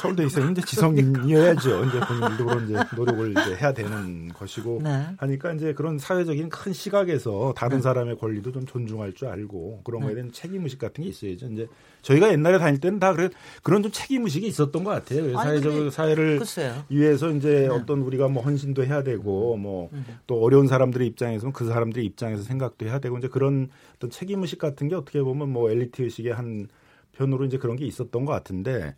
[0.01, 0.49] 서울대 있어요.
[0.49, 1.85] 이제 지성인이어야죠.
[1.85, 5.07] 이제 본인들도 그런 이제 노력을 이제 해야 되는 것이고 네.
[5.17, 7.83] 하니까 이제 그런 사회적인 큰 시각에서 다른 네.
[7.83, 11.47] 사람의 권리도 좀 존중할 줄 알고 그런 거에 대한 책임 의식 같은 게 있어야죠.
[11.47, 11.67] 이제
[12.01, 13.29] 저희가 옛날에 다닐 때는 다 그래
[13.63, 15.21] 그런 좀 책임 의식이 있었던 것 같아요.
[15.23, 16.83] 근데 사회를 글쎄요.
[16.89, 17.67] 위해서 이제 네.
[17.67, 20.05] 어떤 우리가 뭐 헌신도 해야 되고 뭐 음.
[20.27, 24.59] 또 어려운 사람들의 입장에서는 그 사람들의 입장에서 생각도 해야 되고 이제 그런 어떤 책임 의식
[24.59, 26.67] 같은 게 어떻게 보면 뭐 엘리트 의식의 한
[27.13, 28.95] 편으로 이제 그런 게 있었던 것 같은데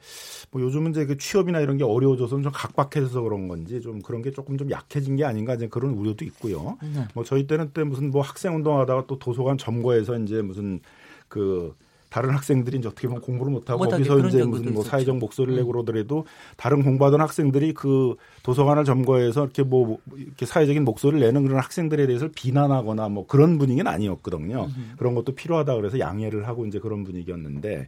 [0.52, 4.30] 뭐 요즘은 이제 그 취업이나 이런 게 어려워져서 좀 각박해져서 그런 건지 좀 그런 게
[4.32, 6.78] 조금 좀 약해진 게 아닌가 이제 그런 우려도 있고요.
[6.84, 7.08] 네.
[7.16, 10.80] 뭐 저희 때는 때 무슨 뭐 학생 운동하다가 또 도서관 점거에서 이제 무슨
[11.28, 11.74] 그
[12.12, 14.84] 다른 학생들이 이제 어떻게 보면 공부를 못하고 거기서 이제 무슨 뭐.
[14.84, 15.58] 사회적 목소리를 음.
[15.60, 16.26] 내고 그러더라도
[16.58, 22.28] 다른 공부하던 학생들이 그 도서관을 점거해서 이렇게 뭐 이렇게 사회적인 목소리를 내는 그런 학생들에 대해서
[22.36, 24.68] 비난하거나 뭐 그런 분위기는 아니었거든요.
[24.98, 27.88] 그런 것도 필요하다 그래서 양해를 하고 이제 그런 분위기였는데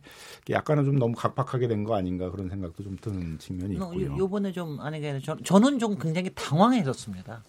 [0.49, 4.13] 약간은 좀 너무 각박하게 된 거 아닌가 그런 생각도 좀 드는 측면이 어, 있고요.
[4.13, 7.43] 요, 요번에 좀 아니 게 저, 저는 좀 굉장히 당황해졌습니다.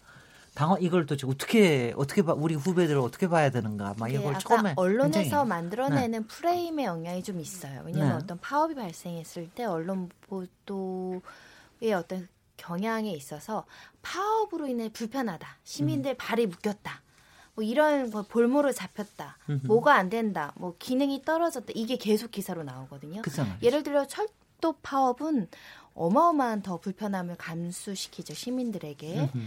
[0.54, 4.38] 당황 이걸 도대체 어떻게 어떻게 봐 우리 후배들을 어떻게 봐야 되는가 막 네, 이걸 아까
[4.38, 7.82] 처음에 언론에서 굉장히- 만들어내는 프레임의 영향이 좀 있어요.
[7.84, 8.24] 왜냐하면 네.
[8.24, 13.66] 어떤 파업이 발생했을 때 언론 보도의 어떤 경향에 있어서
[14.02, 15.46] 파업으로 인해 불편하다.
[15.64, 16.16] 시민들 음.
[16.18, 17.02] 발이 묶였다.
[17.56, 19.38] 뭐 이런 뭐 볼모로 잡혔다.
[19.50, 19.66] 음흠.
[19.66, 20.52] 뭐가 안 된다.
[20.56, 21.72] 뭐 기능이 떨어졌다.
[21.74, 23.22] 이게 계속 기사로 나오거든요.
[23.62, 25.48] 예를 들어 철도 파업은
[25.94, 29.20] 어마어마한 더 불편함을 감수시키죠 시민들에게.
[29.34, 29.38] 음흠.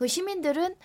[0.00, 0.76] 그 시민들은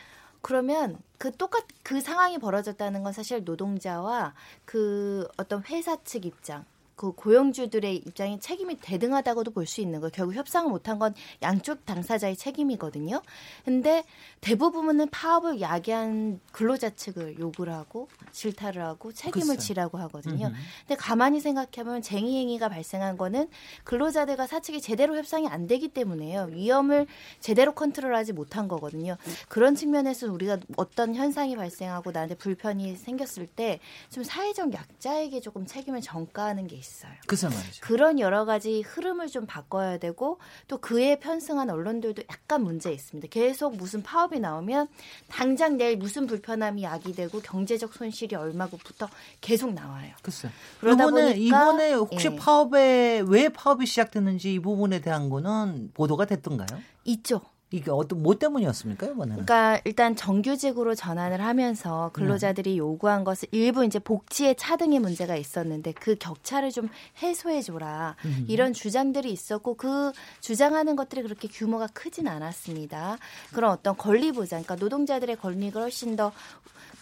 [0.41, 4.33] 그러면 그 똑같 그 상황이 벌어졌다는 건 사실 노동자와
[4.65, 10.11] 그 어떤 회사 측 입장 그 고용주들의 입장이 책임이 대등하다고도 볼 수 있는 거예요.
[10.13, 13.21] 결국 협상을 못한 건 양쪽 당사자의 책임이거든요.
[13.65, 14.03] 근데
[14.41, 19.67] 대부분은 파업을 야기한 근로자 측을 욕을 하고 질타를 하고 책임을 글쎄.
[19.67, 20.47] 지라고 하거든요.
[20.47, 20.55] 음흠.
[20.87, 23.49] 근데 가만히 생각해보면 쟁의 행위가 발생한 거는
[23.85, 26.49] 근로자들과 사측이 제대로 협상이 안 되기 때문에요.
[26.51, 27.07] 위험을
[27.39, 29.17] 제대로 컨트롤하지 못한 거거든요.
[29.49, 33.79] 그런 측면에서 우리가 어떤 현상이 발생하고 나한테 불편이 생겼을 때
[34.09, 37.11] 좀 사회적 약자에게 조금 책임을 전가하는 게 있어요.
[37.27, 37.81] 그죠 말이죠.
[37.81, 43.27] 그런 여러 가지 흐름을 좀 바꿔야 되고 또 그에 편승한 언론들도 약간 문제 있습니다.
[43.31, 44.87] 계속 무슨 파업이 나오면
[45.27, 49.09] 당장 내일 무슨 불편함이 야기되고 경제적 손실이 얼마고부터
[49.41, 50.13] 계속 나와요.
[50.21, 50.49] 글쎄.
[50.79, 52.35] 그러다 이번에 보니까- 이번에 혹시 예.
[52.35, 56.79] 파업에 왜 파업이 시작됐는지 이 부분에 대한 거는 보도가 됐던가요?
[57.05, 57.41] 있죠.
[57.71, 59.45] 이게 어떤 뭐 때문이었습니까 이번에는?
[59.45, 66.15] 그러니까 일단 정규직으로 전환을 하면서 근로자들이 요구한 것은 일부 이제 복지의 차등의 문제가 있었는데 그
[66.15, 66.89] 격차를 좀
[67.21, 68.15] 해소해 줘라.
[68.47, 73.17] 이런 주장들이 있었고 그 주장하는 것들이 그렇게 규모가 크진 않았습니다.
[73.51, 76.31] 그런 어떤 권리 보장, 그러니까 노동자들의 권리가 훨씬 더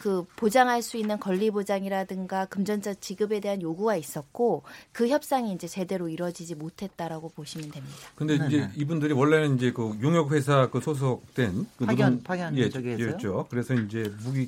[0.04, 6.10] 그 보장할 수 있는 권리 보장이라든가 금전적 지급에 대한 요구가 있었고 그 협상이 이제 제대로
[6.10, 7.96] 이루어지지 못했다라고 보시면 됩니다.
[8.16, 8.48] 근데 네네.
[8.50, 12.64] 이제 이분들이 원래는 이제 그 용역 회사 그 소속된 그 파견- 노동- 파견 예?
[12.64, 13.48] 였죠.
[13.50, 14.48] 그래서 이제 무기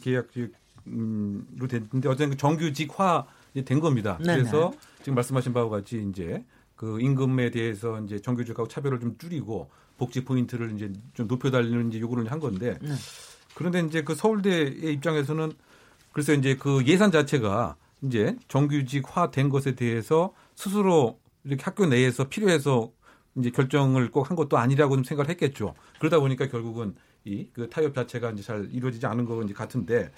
[0.85, 3.25] 계약직으로 됐는데 어쨌든 그 정규직화
[3.65, 4.17] 된 겁니다.
[4.19, 4.39] 네네.
[4.39, 6.43] 그래서 지금 말씀하신 바와 같이 이제
[6.75, 12.29] 그 임금에 대해서 이제 정규직하고 차별을 좀 줄이고 복지 포인트를 이제 좀 높여달라는 이제 요구를
[12.31, 12.89] 한 건데 네.
[13.53, 15.53] 그런데 이제 그 서울대의 입장에서는
[16.11, 22.91] 그래서 이제 그 예산 자체가 이제 정규직화 된 것에 대해서 스스로 이렇게 학교 내에서 필요해서
[23.37, 25.75] 이제 결정을 꼭 한 것도 아니라고 좀 생각을 했겠죠.
[25.99, 26.95] 그러다 보니까 결국은
[27.25, 30.11] 이 그 타협 자체가 이제 잘 이루어지지 않은 거 같은데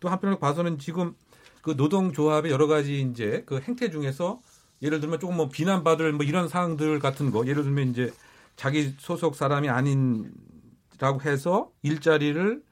[0.00, 1.14] 또 한편으로 봐서는 지금
[1.62, 4.40] 그 노동조합의 여러 가지 이제 그 행태 중에서
[4.82, 8.12] 예를 들면 조금 뭐 비난받을 뭐 이런 사항들 같은 거 예를 들면 이제
[8.56, 12.62] 자기 소속 사람이 아닌라고 해서 일자리를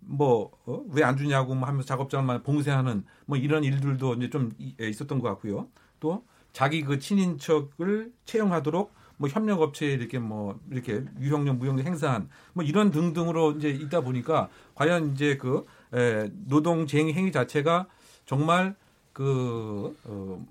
[0.00, 5.68] 뭐왜안 주냐고 뭐 하면서 작업장만 봉쇄하는 뭐 이런 일들도 이제 좀 있었던 것 같고요.
[6.00, 12.90] 또 자기 그 친인척을 채용하도록 뭐 협력업체에 이렇게 뭐 이렇게 유형력 무형력 행사한 뭐 이런
[12.90, 17.86] 등등으로 이제 있다 보니까 과연 이제 그 에, 노동쟁의 행위 자체가
[18.26, 18.74] 정말
[19.12, 20.44] 그 어,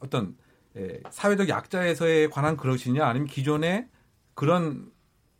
[0.00, 0.36] 어떤
[0.76, 3.88] 에, 사회적 약자에서에 관한 그것이냐 아니면 기존의
[4.34, 4.90] 그런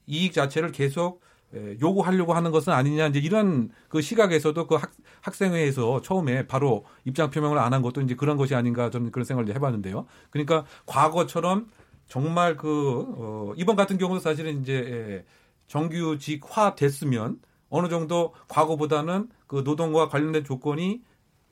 [0.06, 1.20] 이익 자체를 계속
[1.54, 7.30] 에, 요구하려고 하는 것은 아니냐 이제 이런 그 시각에서도 그 학, 학생회에서 처음에 바로 입장
[7.30, 10.06] 표명을 안 한 것도 이제 그런 것이 아닌가 저는 그런 생각을 해봤는데요.
[10.30, 11.68] 그러니까 과거처럼
[12.08, 15.24] 정말 그 어, 이번 같은 경우도 사실은 이제 에,
[15.68, 21.02] 정규직화 됐으면 어느 정도 과거보다는 그 노동과 관련된 조건이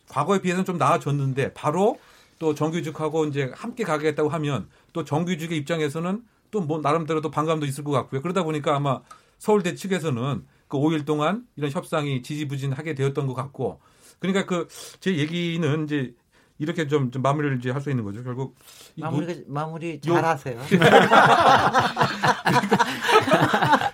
[0.08, 1.98] 과거에 비해서는 좀 나아졌는데 바로
[2.38, 7.82] 또 정규직하고 이제 함께 가겠다고 하면 또 정규직의 입장에서는 또 뭐 나름대로 도 반감도 있을
[7.82, 8.22] 것 같고요.
[8.22, 9.00] 그러다 보니까 아마
[9.38, 13.80] 서울대 측에서는 그 5일 동안 이런 협상이 지지부진하게 되었던 것 같고
[14.20, 14.68] 그러니까 그
[15.00, 16.14] 제 얘기는 이제
[16.58, 18.22] 이렇게 좀, 좀 마무리를 이제 할 수 있는 거죠.
[18.22, 18.56] 결국
[18.96, 20.60] 마무리 마무리 잘하세요.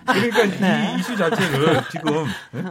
[0.07, 0.92] 그러니까 네.
[0.94, 2.64] 이 이슈 자체를 지금 예?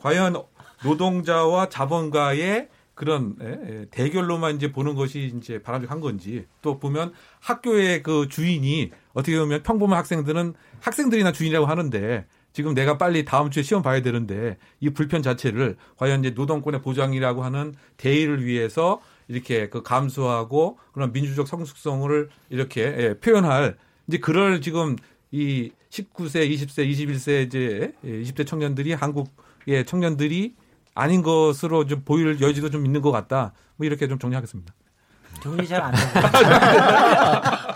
[0.00, 0.42] 과연
[0.84, 8.26] 노동자와 자본가의 그런 예, 대결로만 이제 보는 것이 이제 바람직한 건지 또 보면 학교의 그
[8.28, 14.02] 주인이 어떻게 보면 평범한 학생들은 학생들이나 주인이라고 하는데 지금 내가 빨리 다음 주에 시험 봐야
[14.02, 21.12] 되는데 이 불편 자체를 과연 이제 노동권의 보장이라고 하는 대의를 위해서 이렇게 그 감수하고 그런
[21.12, 23.76] 민주적 성숙성을 이렇게 예, 표현할
[24.08, 24.96] 이제 그럴 지금
[25.30, 30.54] 이 19세, 20세, 21세 이제 20대 청년들이 한국의 청년들이
[30.94, 33.52] 아닌 것으로 좀 보일 여지도 좀 있는 것 같다.
[33.76, 34.74] 뭐 이렇게 좀 정리하겠습니다.
[35.42, 37.67] 정리 잘 안 되고.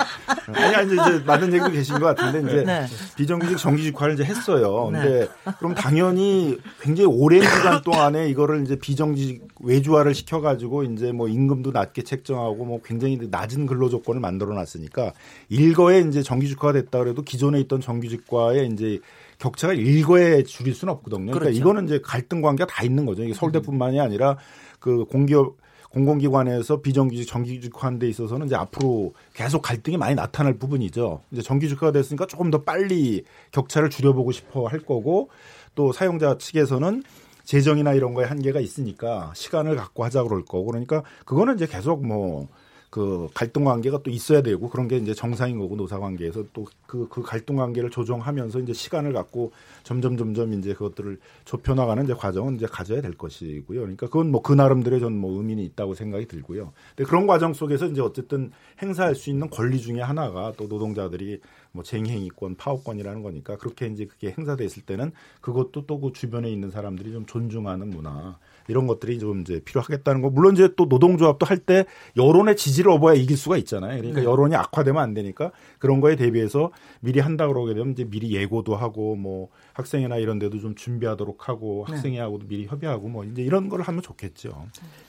[0.55, 2.87] 아니, 아니, 이제 맞는 얘기도 계신 것 같은데, 이제 네.
[3.16, 4.90] 비정규직 정규직화를 이제 했어요.
[4.92, 5.01] 네.
[5.01, 11.73] 근데 그럼 당연히 굉장히 오랜 기간 동안에 이거를 이제 비정규직 외주화를 시켜가지고 이제 뭐 임금도
[11.73, 15.12] 낮게 책정하고 뭐 굉장히 낮은 근로 조건을 만들어 놨으니까
[15.49, 19.01] 일거에 이제 정규직화가 됐다 그래도 기존에 있던 정규직과의 이제
[19.38, 21.33] 격차가 일거에 줄일 수는 없거든요.
[21.33, 21.59] 그러니까 그렇죠.
[21.59, 23.25] 이거는 이제 갈등 관계가 다 있는 거죠.
[23.25, 24.37] 이게 서울대뿐만이 아니라
[24.79, 25.57] 그 공기업
[25.92, 31.20] 공공기관에서 비정규직 정규직화한 데 있어서는 이제 앞으로 계속 갈등이 많이 나타날 부분이죠.
[31.31, 35.28] 이제 정규직화가 됐으니까 조금 더 빨리 격차를 줄여보고 싶어 할 거고
[35.74, 37.02] 또 사용자 측에서는
[37.44, 42.48] 재정이나 이런 거에 한계가 있으니까 시간을 갖고 하자 그럴 거고 그러니까 그거는 이제 계속 뭐
[42.92, 47.09] 그 갈등 관계가 또 있어야 되고 그런 게 이제 정상인 거고 노사 관계에서 또 그그
[47.09, 49.50] 그 갈등 관계를 조정하면서 이제 시간을 갖고
[49.83, 53.81] 점점 점점 이제 그것들을 좁혀 나가는 이제 과정은 이제 가져야 될 것이고요.
[53.81, 56.72] 그러니까 그건 뭐 그 나름대로 저는 뭐 의미는 있다고 생각이 들고요.
[56.94, 58.50] 근데 그런 과정 속에서 이제 어쨌든
[58.83, 64.35] 행사할 수 있는 권리 중에 하나가 또 노동자들이 뭐 쟁행이권, 파업권이라는 거니까 그렇게 이제 그게
[64.37, 68.37] 행사돼 있을 때는 그것도 또 그 주변에 있는 사람들이 좀 존중하는 문화
[68.68, 70.31] 이런 것들이 좀 이제 필요하겠다는 거.
[70.31, 71.85] 물론 이제 또 노동조합도 할 때
[72.16, 73.96] 여론의 지지를 얻어야 이길 수가 있잖아요.
[73.98, 74.27] 그러니까 네.
[74.27, 79.14] 여론이 악화되면 안 되니까 그런 거에 대비해서 미리 한다 그러게 되면 이제 미리 예고도 하고
[79.14, 81.94] 뭐 학생회나 이런 데도 좀 준비하도록 하고 네.
[81.94, 84.66] 학생회하고도 미리 협의하고 뭐 이제 이런 걸 하면 좋겠죠.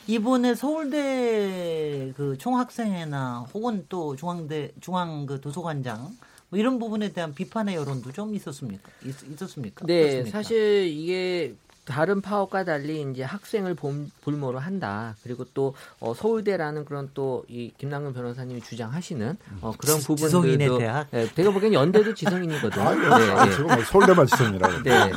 [0.07, 6.09] 이번에 서울대 그 총학생회나 혹은 또 중앙대 중앙 그 도서관장
[6.49, 8.89] 뭐 이런 부분에 대한 비판의 여론도 좀 있었습니까?
[9.05, 10.29] 있, 었습니까 네, 그렇습니까?
[10.37, 15.15] 사실 이게 다른 파업과 달리 이제 학생을 볼, 볼모로 한다.
[15.23, 21.07] 그리고 또 어, 서울대라는 그런 또 이 김남근 변호사님이 주장하시는 어, 그런 부분들도 지성인의 대학.
[21.11, 22.81] 네, 제가 보기엔 연대도 지성인이거든요.
[22.83, 23.61] 아, 네, 네.
[23.63, 24.81] 뭐 서울대만 지성이라고.
[24.83, 25.11] 네.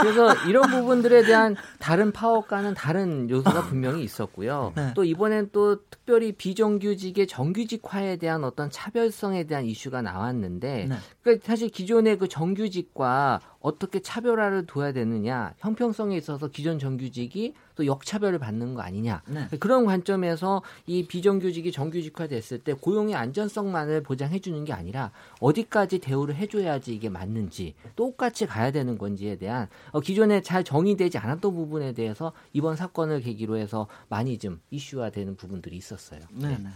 [0.00, 4.72] 그래서 이런 부분들에 대한 다른 파업과는 다른 요소가 분명히 있었고요.
[4.76, 4.92] 네.
[4.94, 10.96] 또 이번엔 또 특별히 비정규직의 정규직화에 대한 어떤 차별성에 대한 이슈가 나왔는데 네.
[11.22, 17.86] 그러니까 사실 기존의 그 정규직과 어떻게 차별화를 둬야 되느냐 형평성 에 있어서 기존 정규직이 또
[17.86, 19.48] 역차별을 받는 거 아니냐 네.
[19.58, 26.34] 그런 관점에서 이 비정규직이 정규직화 됐을 때 고용의 안전성만을 보장해 주는 게 아니라 어디까지 대우를
[26.36, 32.32] 해줘야지 이게 맞는지 똑같이 가야 되는 건지에 대한 어, 기존에 잘 정의되지 않았던 부분에 대해서
[32.52, 36.20] 이번 사건을 계기로 해서 많이 좀 이슈화되는 부분들이 있었어요.
[36.30, 36.58] 네.
[36.58, 36.68] 네.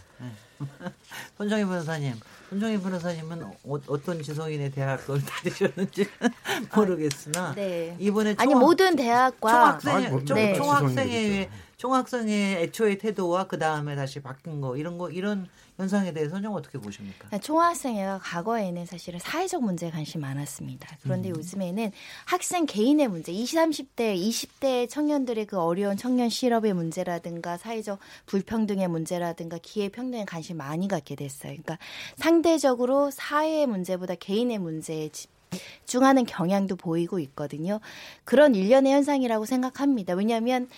[0.59, 0.67] 네.
[1.37, 2.15] 손정희 변호사님,
[2.51, 6.09] 손정희 변호사님은 어, 떤 지성인의 대학을 다니셨는지
[6.75, 7.97] 모르겠으나 네.
[7.99, 10.55] 이번에 총, 아니 모든 대학과 총학생 아, 뭐, 네.
[10.55, 16.55] 총학생회 총학생의 애초의 태도와 그 다음에 다시 바뀐 거 이런 거 이런 현상에 대해서는 좀
[16.55, 17.29] 어떻게 보십니까?
[17.29, 20.97] 네, 총학생회가 과거에는 사실은 사회적 문제에 관심이 많았습니다.
[21.03, 21.37] 그런데 음.
[21.37, 21.93] 요즘에는
[22.25, 29.59] 학생 개인의 문제, 20, 30대, 20대 청년들의 그 어려운 청년 실업의 문제라든가 사회적 불평등의 문제라든가
[29.61, 31.53] 기회 평등에 관심 많이 갖게 됐어요.
[31.53, 31.79] 그러니까
[32.17, 37.81] 상대적으로 사회의 문제보다 개인의 문제에 집중하는 경향도 보이고 있거든요.
[38.25, 40.15] 그런 일련의 현상이라고 생각합니다.
[40.15, 40.69] 왜냐하면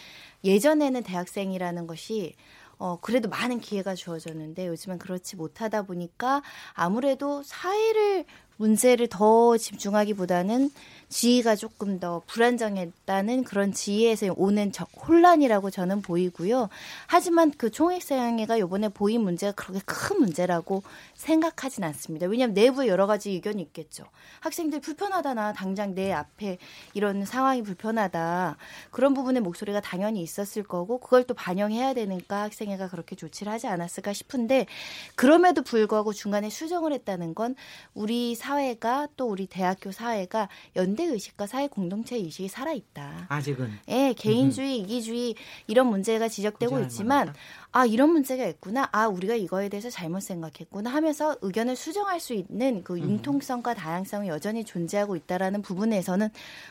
[0.44, 2.34] 예전에는 대학생이라는 것이
[2.78, 6.42] 어, 그래도 많은 기회가 주어졌는데 요즘은 그렇지 못하다 보니까
[6.74, 8.24] 아무래도 사회를
[8.56, 10.70] 문제를 더 집중하기보다는
[11.08, 16.68] 지위가 조금 더 불안정했다는 그런 지위에서 오는 저, 혼란이라고 저는 보이고요.
[17.06, 20.82] 하지만 그 총액상회가 요번에 보인 문제가 그렇게 큰 문제라고
[21.14, 22.26] 생각하진 않습니다.
[22.26, 24.04] 왜냐하면 내부에 여러 가지 의견이 있겠죠.
[24.40, 26.58] 학생들 불편하다 나 당장 내 앞에
[26.92, 28.56] 이런 상황이 불편하다
[28.90, 34.12] 그런 부분의 목소리가 당연히 있었을 거고 그걸 또 반영해야 되니까 학생회가 그렇게 조치를 하지 않았을까
[34.12, 34.66] 싶은데
[35.14, 37.54] 그럼에도 불구하고 중간에 수정을 했다는 건
[37.94, 43.26] 우리 사회가 또 우리 대학교 사회가 연대 의식과 사회 공동체 의식이 살아 있다.
[43.28, 43.70] 아직은.
[43.86, 45.36] 예, 개인주의, 이기주의
[45.68, 47.32] 이런 문제가 지적되고 있지만
[47.70, 48.88] 아, 이런 문제가 있구나.
[48.90, 52.98] 아, 우리가 이거에 대해서 잘못 생각했구나 하면서 의견을 수정할 수 있는 그 음.
[52.98, 56.30] 융통성과 다양성이 여전히 존재하고 있다라는 부분에서는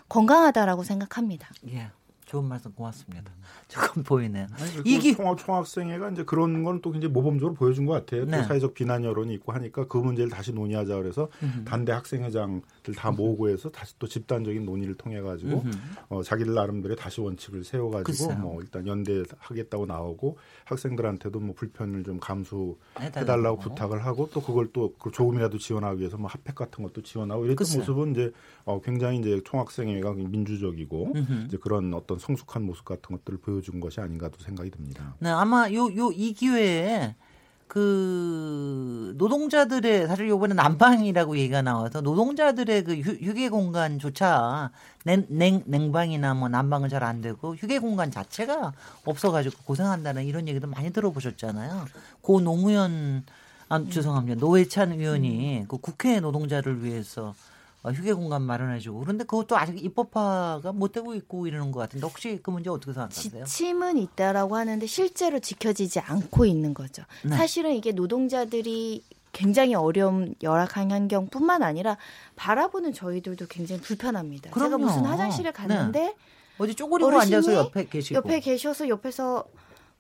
[0.10, 1.50] 건강하다라고 생각합니다.
[1.70, 1.90] 예.
[2.28, 3.32] 좋은 말씀 고맙습니다.
[3.70, 4.48] 조금 보이네요.
[4.84, 8.26] 이기 총학, 총학생회가 이제 그런 건 또 굉장히 모범적으로 보여준 것 같아요.
[8.26, 8.38] 네.
[8.38, 11.64] 또 사회적 비난 여론이 있고 하니까 그 문제를 다시 논의하자 그래서 음흠.
[11.66, 15.64] 단대 학생회장들 다 모으고 해서 다시 또 집단적인 논의를 통해 가지고
[16.10, 18.34] 어, 자기들 나름대로의 다시 원칙을 세워 가지고.
[18.34, 23.26] 뭐 일단 연대 하겠다고 나오고 학생들한테도 뭐 불편을 좀 감수해 해달라고.
[23.26, 27.56] 달라고 부탁을 하고 또 그걸 또그 조금이라도 지원하기 위해서 뭐 핫팩 같은 것도 지원하고 이랬던
[27.58, 27.80] 글쎄요.
[27.80, 28.32] 모습은 이제
[28.66, 31.46] 어, 굉장히 이제 총학생회가 민주적이고 음흠.
[31.48, 35.16] 이제 그런 어떤 성숙한 모습 같은 것들을 보여준 것이 아닌가도 생각이 듭니다.
[35.20, 37.16] 네, 아마 요 요 이 기회에
[37.68, 44.72] 그 노동자들의 사실 요번에 난방이라고 얘기가 나와서 노동자들의 그 휴, 휴게 공간조차
[45.04, 48.74] 냉, 냉, 냉방이나 뭐 난방은 잘 안 되고 휴게 공간 자체가
[49.06, 51.86] 없어가지고 고생한다는 이런 얘기도 많이 들어보셨잖아요.
[52.22, 53.24] 고 노무현
[53.70, 57.34] 아 죄송합니다 노회찬 의원이 그 국회 노동자를 위해서 어,
[57.92, 62.50] 휴게 공간 마련해주고 그런데 그것도 아직 입법화가 못 되고 있고 이러는 것 같은데 혹시 그
[62.52, 63.46] 문제 어떻게 생각하세요?
[63.46, 67.04] 지침은 있다라고 하는데 실제로 지켜지지 않고 있는 거죠.
[67.24, 67.36] 네.
[67.36, 71.98] 사실은 이게 노동자들이 굉장히 어려운 열악한 환경뿐만 아니라
[72.36, 74.50] 바라보는 저희들도 굉장히 불편합니다.
[74.52, 74.86] 제가 그럼요.
[74.86, 76.16] 무슨 화장실에 갔는데
[76.58, 79.46] 어디 쪼그리고 어르신이 앉아서 옆에 계시고 옆에 계셔서 옆에서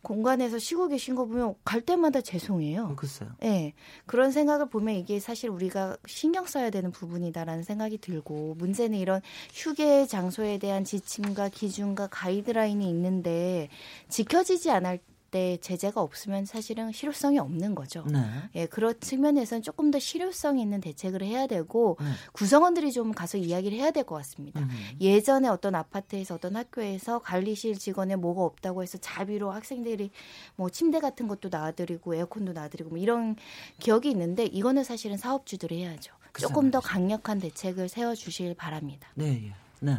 [0.08, 2.96] 공간에서 쉬고 계신 거 보면 갈 때마다 죄송해요.
[2.96, 3.30] 글쎄요.
[3.42, 3.74] 네,
[4.06, 9.20] 그런 생각을 보면 이게 사실 우리가 신경 써야 되는 부분이다라는 생각이 들고 문제는 이런
[9.52, 13.68] 휴게 장소에 대한 지침과 기준과 가이드라인이 있는데
[14.08, 15.00] 지켜지지 않을
[15.38, 18.04] 때 제재가 없으면 사실은 실효성이 없는 거죠.
[18.12, 18.20] 네.
[18.56, 22.08] 예, 그런 측면에서는 조금 더 실효성 있는 대책을 해야 되고 네.
[22.32, 24.62] 구성원들이 좀 가서 이야기를 해야 될 것 같습니다.
[24.62, 24.70] 음.
[25.02, 30.12] 예전에 어떤 아파트에서 어떤 학교에서 관리실 직원에 뭐가 없다고 해서 자비로 학생들이
[30.56, 33.36] 뭐 침대 같은 것도 놔드리고 에어컨도 놔드리고 뭐 이런
[33.80, 36.14] 기억이 있는데 이거는 사실은 사업주들이 해야죠.
[36.40, 39.10] 조금 더 강력한 대책을 세워 주실 바랍니다.
[39.16, 39.54] 네, 예.
[39.82, 39.98] 네.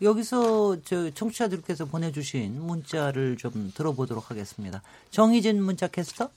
[0.00, 4.82] 여기서 저 청취자들께서 보내주신 문자를 좀 들어보도록 하겠습니다.
[5.10, 6.30] 정의진 문자 캐스터.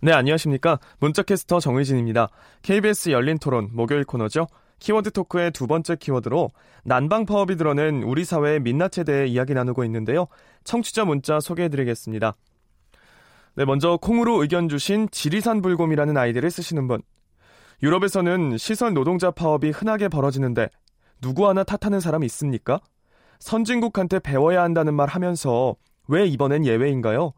[0.00, 0.80] 네, 안녕하십니까.
[0.98, 2.28] 문자캐스터 정의진입니다.
[2.62, 4.48] KBS 열린 토론 목요일 코너죠.
[4.80, 6.50] 키워드 토크의 두 번째 키워드로
[6.82, 10.26] 난방 파업이 드러낸 우리 사회의 민낯에 대해 이야기 나누고 있는데요.
[10.64, 12.34] 청취자 문자 소개해드리겠습니다.
[13.54, 17.02] 네, 먼저 콩으로 의견 주신 지리산 불곰이라는 아이디를 쓰시는 분.
[17.82, 20.68] 유럽에서는 시설 노동자 파업이 흔하게 벌어지는데
[21.22, 22.80] 누구 하나 탓하는 사람 있습니까?
[23.38, 25.76] 선진국한테 배워야 한다는 말 하면서
[26.08, 27.32] 왜 이번엔 예외인가요?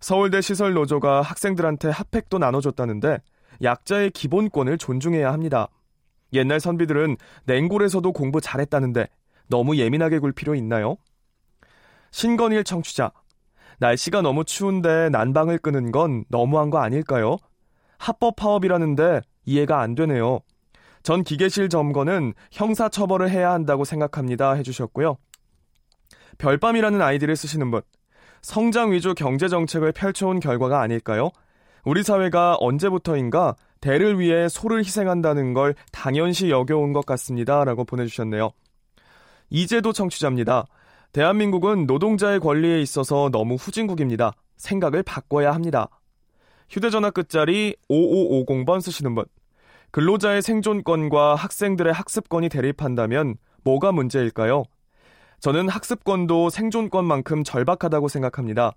[0.00, 3.18] 서울대 시설 노조가 학생들한테 핫팩도 나눠줬다는데
[3.62, 5.68] 약자의 기본권을 존중해야 합니다.
[6.32, 9.06] 옛날 선비들은 냉골에서도 공부 잘했다는데
[9.46, 10.96] 너무 예민하게 굴 필요 있나요?
[12.10, 13.12] 신건일 청취자.
[13.78, 17.36] 날씨가 너무 추운데 난방을 끄는 건 너무한 거 아닐까요?
[17.98, 20.40] 합법 파업이라는데 이해가 안 되네요.
[21.02, 24.52] 전 기계실 점거는 형사 처벌을 해야 한다고 생각합니다.
[24.54, 25.16] 해주셨고요.
[26.38, 27.82] 별밤이라는 아이디를 쓰시는 분.
[28.40, 31.30] 성장 위주 경제 정책을 펼쳐온 결과가 아닐까요?
[31.84, 37.64] 우리 사회가 언제부터인가 대를 위해 소를 희생한다는 걸 당연시 여겨온 것 같습니다.
[37.64, 38.50] 라고 보내주셨네요.
[39.50, 40.66] 이제도 청취자입니다.
[41.12, 44.32] 대한민국은 노동자의 권리에 있어서 너무 후진국입니다.
[44.56, 45.88] 생각을 바꿔야 합니다.
[46.70, 49.24] 휴대전화 끝자리 5550번 쓰시는 분.
[49.92, 54.64] 근로자의 생존권과 학생들의 학습권이 대립한다면 뭐가 문제일까요?
[55.38, 58.72] 저는 학습권도 생존권만큼 절박하다고 생각합니다.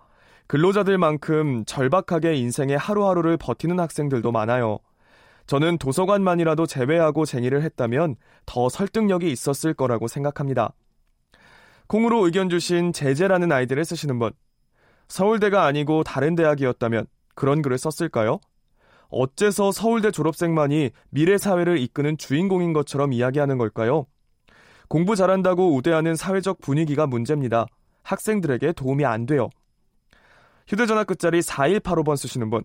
[0.48, 4.80] 근로자들만큼 절박하게 인생의 하루하루를 버티는 학생들도 많아요.
[5.48, 10.74] 저는 도서관만이라도 제외하고 쟁의를 했다면 더 설득력이 있었을 거라고 생각합니다.
[11.88, 14.34] 콩으로 의견 주신 제재라는 아이디를 쓰시는 분.
[15.08, 18.42] 서울대가 아니고 다른 대학이었다면 그런 글을 썼을까요?
[19.16, 24.08] 어째서 서울대 졸업생만이 미래 사회를 이끄는 주인공인 것처럼 이야기하는 걸까요?
[24.90, 27.66] 공부 잘한다고 우대하는 사회적 분위기가 문제입니다.
[28.04, 29.50] 학생들에게 도움이 안 돼요.
[30.68, 32.64] 휴대전화 끝자리 4185번 쓰시는 분.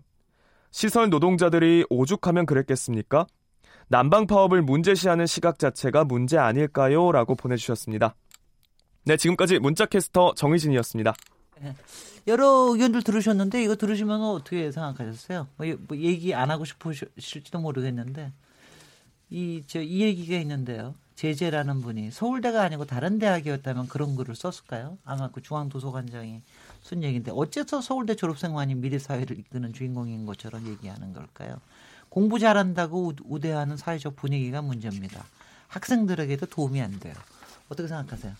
[0.71, 3.27] 시설 노동자들이 오죽하면 그랬겠습니까?
[3.87, 7.13] 난방 파업을 문제시하는 시각 자체가 문제 아닐까요?
[7.13, 8.15] 라고 보내주셨습니다.
[9.05, 11.13] 네, 지금까지 문자캐스터 정희진이었습니다.
[12.27, 15.47] 여러 의견들 들으셨는데 이거 들으시면 어떻게 생각하셨어요?
[15.57, 18.31] 뭐, 예- 뭐 얘기 안 하고 싶으실지도 모르겠는데
[19.29, 20.93] 이저이 얘기가 있는데요.
[21.15, 24.97] 제재라는 분이 서울대가 아니고 다른 대학이었다면 그런 글을 썼을까요?
[25.05, 26.41] 아마 그 중앙도서관장이
[26.81, 31.57] 쓴 얘기인데 어째서 서울대 졸업생만이 미래 사회를 이끄는 주인공인 것처럼 얘기하는 걸까요?
[32.09, 35.23] 공부 잘한다고 우- 우대하는 사회적 분위기가 문제입니다.
[35.67, 37.13] 학생들에게도 도움이 안 돼요.
[37.69, 38.33] 어떻게 생각하세요?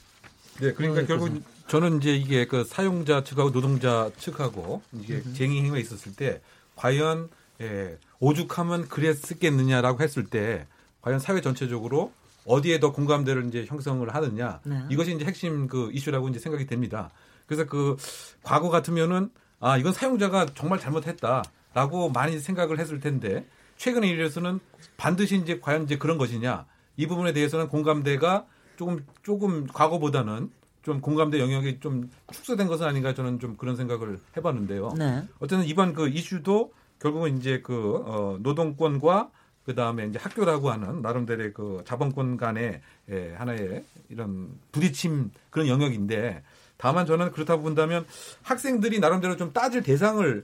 [0.61, 5.57] 네, 그러니까 어, 결국 그래서- 저는 이제 이게 그 사용자 측하고 노동자 측하고 이게 쟁의
[5.59, 6.41] 행위가 있었을 때
[6.75, 7.29] 과연
[7.61, 10.67] 예, 오죽하면 그랬겠느냐라고 했을 때
[11.01, 12.11] 과연 사회 전체적으로
[12.45, 14.79] 어디에 더 공감대를 이제 형성을 하느냐 네.
[14.89, 17.09] 이것이 이제 핵심 그 이슈라고 이제 생각이 됩니다.
[17.45, 17.97] 그래서 그
[18.43, 23.45] 과거 같으면은 아 이건 사용자가 정말 잘못했다라고 많이 생각을 했을 텐데
[23.77, 24.59] 최근에 이래서는
[24.97, 26.65] 반드시 이제 과연 이제 그런 것이냐
[26.97, 28.45] 이 부분에 대해서는 공감대가
[28.81, 30.49] 조금 조금 과거보다는
[30.81, 34.93] 좀 공감대 영역이 좀 축소된 것은 아닌가 저는 좀 그런 생각을 해봤는데요.
[34.97, 35.23] 네.
[35.39, 39.29] 어쨌든 이번 그 이슈도 결국은 이제 그 어, 노동권과
[39.65, 46.41] 그 다음에 이제 학교라고 하는 나름대로의 그 자본권 간의 예, 하나의 이런 부딪힘 그런 영역인데
[46.77, 48.07] 다만 저는 그렇다고 본다면
[48.41, 50.43] 학생들이 나름대로 좀 따질 대상을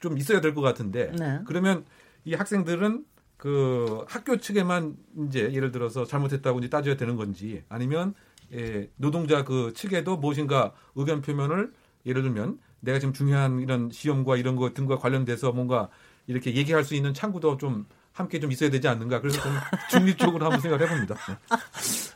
[0.00, 1.40] 좀 있어야 될 것 같은데 네.
[1.46, 1.86] 그러면
[2.26, 3.06] 이 학생들은
[3.44, 4.96] 그 학교 측에만
[5.28, 8.14] 이제 예를 들어서 잘못했다고 이제 따져야 되는 건지 아니면
[8.54, 11.70] 예, 노동자 그 측에도 무엇인가 의견 표면을
[12.06, 15.90] 예를 들면 내가 지금 중요한 이런 시험과 이런 것 등과 관련돼서 뭔가
[16.26, 19.52] 이렇게 얘기할 수 있는 창구도 좀 함께 좀 있어야 되지 않는가 그래서 좀
[19.90, 21.14] 중립적으로 한번 생각을 해봅니다.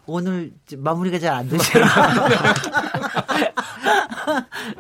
[0.07, 1.85] 오늘 마무리가 잘 안 되시나.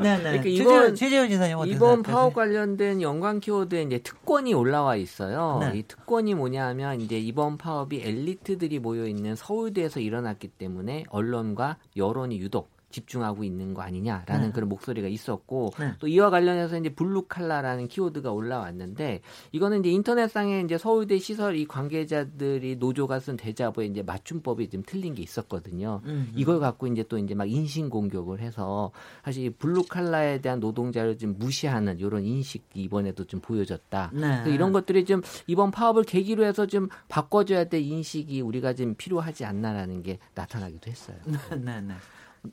[0.00, 0.22] 네 네.
[0.22, 2.02] 그러니까 최재원, 이번 최재원 지사님 이번?
[2.02, 5.58] 파업 관련된 연관 키워드에 이제 특권이 올라와 있어요.
[5.60, 5.78] 네.
[5.78, 12.77] 이 특권이 뭐냐면 이제 이번 파업이 엘리트들이 모여 있는 서울대에서 일어났기 때문에 언론과 여론이 유독
[12.90, 14.52] 집중하고 있는 거 아니냐라는 네.
[14.52, 15.92] 그런 목소리가 있었고 네.
[15.98, 19.20] 또 이와 관련해서 이제 블루 칼라라는 키워드가 올라왔는데
[19.52, 25.14] 이거는 이제 인터넷상에 이제 서울대 시설 이 관계자들이 노조가 쓴 대자보에 이제 맞춤법이 좀 틀린
[25.14, 26.00] 게 있었거든요.
[26.06, 26.32] 음.
[26.34, 28.90] 이걸 갖고 이제 또 이제 막 인신 공격을 해서
[29.24, 34.12] 사실 이 블루 칼라에 대한 노동자를 좀 무시하는 이런 인식이 이번에도 좀 보여졌다.
[34.14, 34.44] 네.
[34.46, 40.02] 이런 것들이 좀 이번 파업을 계기로 해서 좀 바꿔줘야 될 인식이 우리가 좀 필요하지 않나라는
[40.02, 41.16] 게 나타나기도 했어요.
[41.58, 41.94] 네 네.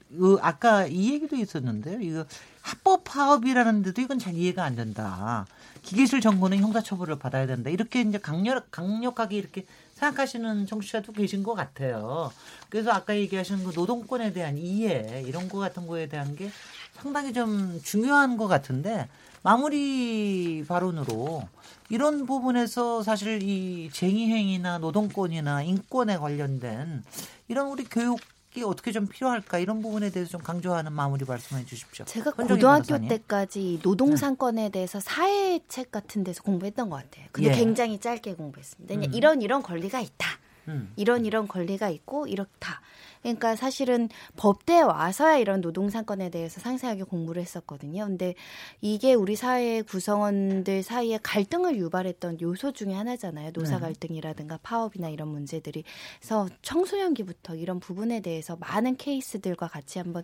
[0.10, 2.00] 그 아까 이 얘기도 있었는데요.
[2.02, 2.26] 이거
[2.62, 5.46] 합법 파업이라는 데도 이건 잘 이해가 안 된다.
[5.84, 7.70] 기계실 정보는 형사처벌을 받아야 된다.
[7.70, 12.32] 이렇게 이제 강력 강력하게 이렇게 생각하시는 청취자도 계신 것 같아요.
[12.70, 16.50] 그래서 아까 얘기하신 그 노동권에 대한 이해 이런 거 같은 거에 대한 게
[16.94, 19.08] 상당히 좀 중요한 것 같은데
[19.44, 21.48] 마무리 발언으로
[21.90, 27.04] 이런 부분에서 사실 이 쟁의행위나 노동권이나 인권에 관련된
[27.48, 28.20] 이런 우리 교육
[28.58, 32.06] 이 어떻게 좀 필요할까 이런 부분에 대해서 좀 강조하는 마무리 말씀해 주십시오.
[32.06, 33.10] 제가 고등학교 변호사님.
[33.10, 33.18] 네.
[33.18, 37.26] 때까지 이 노동상권에 대해서 사회책 같은 데서 공부했던 것 같아요.
[37.32, 37.56] 근데 예.
[37.56, 38.96] 굉장히 짧게 공부했습니다.
[38.96, 39.14] 음.
[39.14, 40.28] 이런 이런 권리가 있다.
[40.68, 40.92] 음.
[40.96, 42.82] 이런 이런 권리가 있고 이렇다.
[43.26, 44.08] 그러니까 사실은
[44.38, 48.06] 법대에 와서야 이런 노동상권에 대해서 상세하게 공부를 했었거든요.
[48.06, 48.36] 근데
[48.82, 53.52] 이게 우리 사회의 구성원들 사이에 갈등을 유발했던 요소 중에 하나잖아요.
[53.54, 53.82] 노사 네.
[53.82, 55.84] 갈등이라든가 파업이나 이런 문제들이.
[56.20, 60.24] 그래서 청소년기부터 이런 부분에 대해서 많은 케이스들과 같이 한번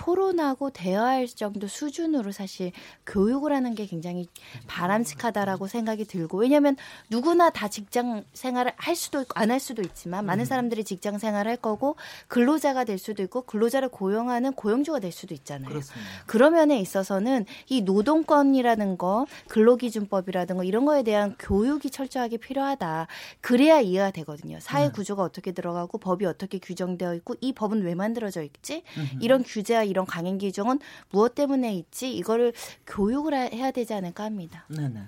[0.00, 2.72] 토론하고 대화할 정도 수준으로 사실
[3.06, 4.28] 교육을 하는 게 굉장히
[4.66, 6.76] 바람직하다라고 생각이 들고 왜냐하면
[7.10, 10.26] 누구나 다 직장 생활을 할 수도 있고 안 할 수도 있지만 음.
[10.26, 11.96] 많은 사람들이 직장 생활을 할 거고
[12.28, 15.68] 근로자가 될 수도 있고 근로자를 고용하는 고용주가 될 수도 있잖아요.
[15.68, 16.08] 그렇습니다.
[16.26, 23.08] 그런 면에 있어서는 이 노동권이라는 거, 근로기준법이라든 거 이런 거에 대한 교육이 철저하게 필요하다.
[23.40, 24.58] 그래야 이해가 되거든요.
[24.60, 24.92] 사회 네.
[24.92, 28.84] 구조가 어떻게 들어가고 법이 어떻게 규정되어 있고 이 법은 왜 만들어져 있지?
[29.20, 30.78] 이런 규제와 이런 강행 규정은
[31.10, 32.14] 무엇 때문에 있지?
[32.16, 32.52] 이거를
[32.86, 34.64] 교육을 하- 해야 되지 않을까 합니다.
[34.68, 35.00] 네네.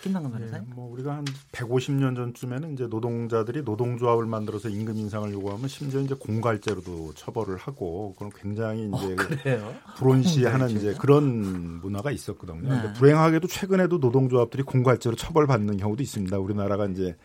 [0.00, 0.70] 김남근 예, 변호사님.
[0.76, 7.14] 뭐 우리가 한 150년 전쯤에는 이제 노동자들이 노동조합을 만들어서 임금 인상을 요구하면 심지어 이제 공갈죄로도
[7.14, 9.74] 처벌을 하고 그런 굉장히 이제 그래요?
[9.96, 12.60] 불온시하는 이제 그런 문화가 있었거든요.
[12.62, 12.68] 네.
[12.68, 16.38] 근데 불행하게도 최근에도 노동조합들이 공갈죄로 처벌받는 경우도 있습니다.
[16.38, 17.16] 우리나라가 이제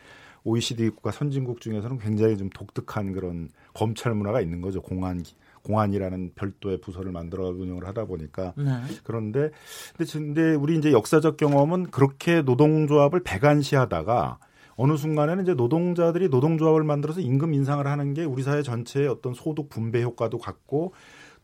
[0.42, 4.82] OECD 국가 선진국 중에서는 굉장히 좀 독특한 그런 검찰 문화가 있는 거죠.
[4.82, 5.22] 공안
[5.64, 8.70] 공안이라는 별도의 부서를 만들어 운영을 하다 보니까 네.
[9.02, 9.50] 그런데
[9.96, 14.38] 근데, 근데 우리 이제 역사적 경험은 그렇게 노동조합을 배관시하다가
[14.76, 19.68] 어느 순간에는 이제 노동자들이 노동조합을 만들어서 임금 인상을 하는 게 우리 사회 전체의 어떤 소득
[19.68, 20.92] 분배 효과도 갖고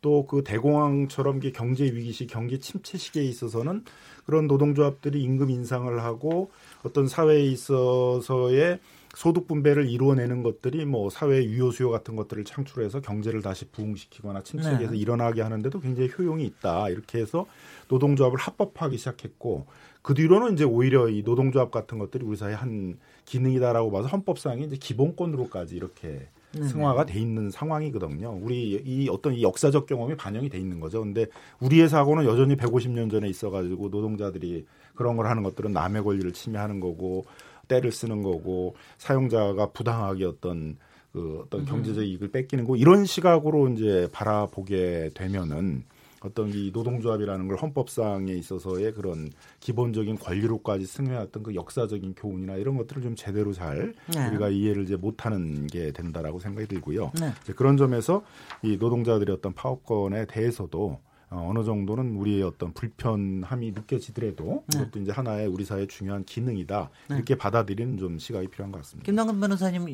[0.00, 3.84] 또 그 대공황처럼 경제 위기 시 경기 침체 시기에 있어서는
[4.24, 6.50] 그런 노동조합들이 임금 인상을 하고
[6.82, 8.78] 어떤 사회에 있어서의
[9.14, 14.92] 소득 분배를 이루어내는 것들이 뭐 사회 유효 수요 같은 것들을 창출해서 경제를 다시 부흥시키거나 침체기에서
[14.92, 14.98] 네.
[14.98, 16.88] 일어나게 하는데도 굉장히 효용이 있다.
[16.90, 17.46] 이렇게 해서
[17.88, 19.66] 노동조합을 합법화하기 시작했고
[20.02, 24.76] 그 뒤로는 이제 오히려 이 노동조합 같은 것들이 우리 사회 한 기능이다라고 봐서 헌법상의 이제
[24.76, 26.68] 기본권으로까지 이렇게 네네.
[26.68, 28.38] 승화가 돼 있는 상황이거든요.
[28.40, 31.00] 우리 이 어떤 이 역사적 경험이 반영이 돼 있는 거죠.
[31.00, 31.26] 근데
[31.60, 34.66] 우리의 사고는 여전히 150년 전에 있어가지고 노동자들이
[35.00, 37.24] 그런 걸 하는 것들은 남의 권리를 침해하는 거고
[37.68, 40.76] 때를 쓰는 거고 사용자가 부당하게 어떤
[41.10, 45.84] 그 어떤 경제적 이익을 뺏기는 거 이런 시각으로 이제 바라보게 되면은
[46.20, 49.30] 어떤 이 노동조합이라는 걸 헌법상에 있어서의 그런
[49.60, 54.28] 기본적인 권리로까지 승해왔던 그 역사적인 교훈이나 이런 것들을 좀 제대로 잘 네.
[54.28, 57.12] 우리가 이해를 이제 못하는 게 된다라고 생각이 들고요.
[57.18, 57.32] 네.
[57.42, 58.22] 이제 그런 점에서
[58.62, 60.98] 이 노동자들의 어떤 파업권에 대해서도
[61.30, 64.80] 어, 어느 정도는 우리의 어떤 불편함이 느껴지더라도 네.
[64.80, 67.16] 이것도 이제 하나의 우리 사회의 중요한 기능이다 네.
[67.16, 69.06] 이렇게 받아들이는 좀 시각이 필요한 것 같습니다.
[69.06, 69.88] 김남근 변호사님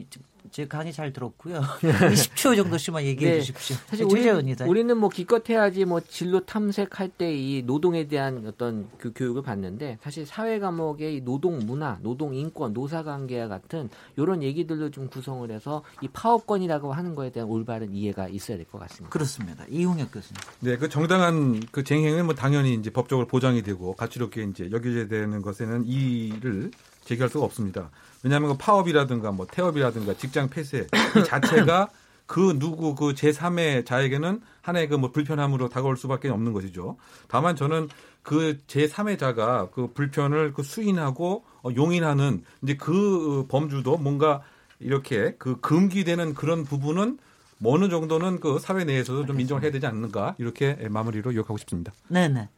[0.51, 1.61] 제 강의 잘 들었고요.
[1.81, 3.41] 20초 정도씩만 얘기해 네.
[3.41, 3.77] 주십시오.
[3.87, 4.57] 사실 우리는.
[4.69, 10.25] 우리는 뭐 기껏해야지 뭐 진로 탐색할 때 이 노동에 대한 어떤 그 교육을 받는데 사실
[10.27, 15.83] 사회 과목의 이 노동 문화, 노동 인권, 노사 관계와 같은 이런 얘기들로 좀 구성을 해서
[16.01, 19.11] 이 파업권이라고 하는 거에 대한 올바른 이해가 있어야 될 것 같습니다.
[19.11, 19.65] 그렇습니다.
[19.69, 20.41] 이용혁 교수님.
[20.61, 25.43] 네, 그 정당한 그 쟁행은 뭐 당연히 이제 법적으로 보장이 되고 가치롭게 이제 여겨져야 되는
[25.43, 26.71] 것에는 이의를
[27.07, 27.91] 제기할 수가 없습니다.
[28.23, 30.87] 왜냐하면 그 파업이라든가 뭐 태업이라든가 직장 폐쇄
[31.19, 31.89] 이 자체가
[32.27, 36.97] 그 누구 그 제3의 자에게는 하나의 그 뭐 불편함으로 다가올 수밖에 없는 것이죠.
[37.29, 37.89] 다만 저는
[38.23, 44.43] 그 제3의 자가 그 불편을 그 수인하고 어, 용인하는 이제 그 범주도 뭔가
[44.81, 47.19] 이렇게 그 금기되는 그런 부분은
[47.59, 51.93] 뭐 어느 정도는 그 사회 내에서도 좀 인정을 해야 되지 않는가 이렇게 마무리로 요약하고 싶습니다.
[52.09, 52.49] 네네.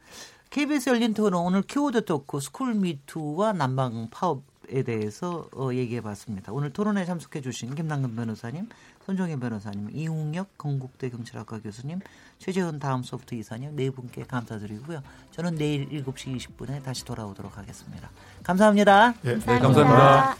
[0.49, 6.51] KBS 열린 토론 오늘 키워드 토크 스쿨 미투와 난방 파업에 대해서 어, 얘기해 봤습니다.
[6.51, 8.67] 오늘 토론에 참석해 주신 김남근 변호사님,
[9.05, 11.99] 손종혜 변호사님, 이웅혁 건국대 경찰학과 교수님,
[12.39, 15.03] 최재훈 다음 소프트 이사님 네 분께 감사드리고요.
[15.29, 18.09] 저는 내일 7시 20분에 다시 돌아오도록 하겠습니다.
[18.41, 19.13] 감사합니다.
[19.25, 20.35] 예, 네, 감사합니다.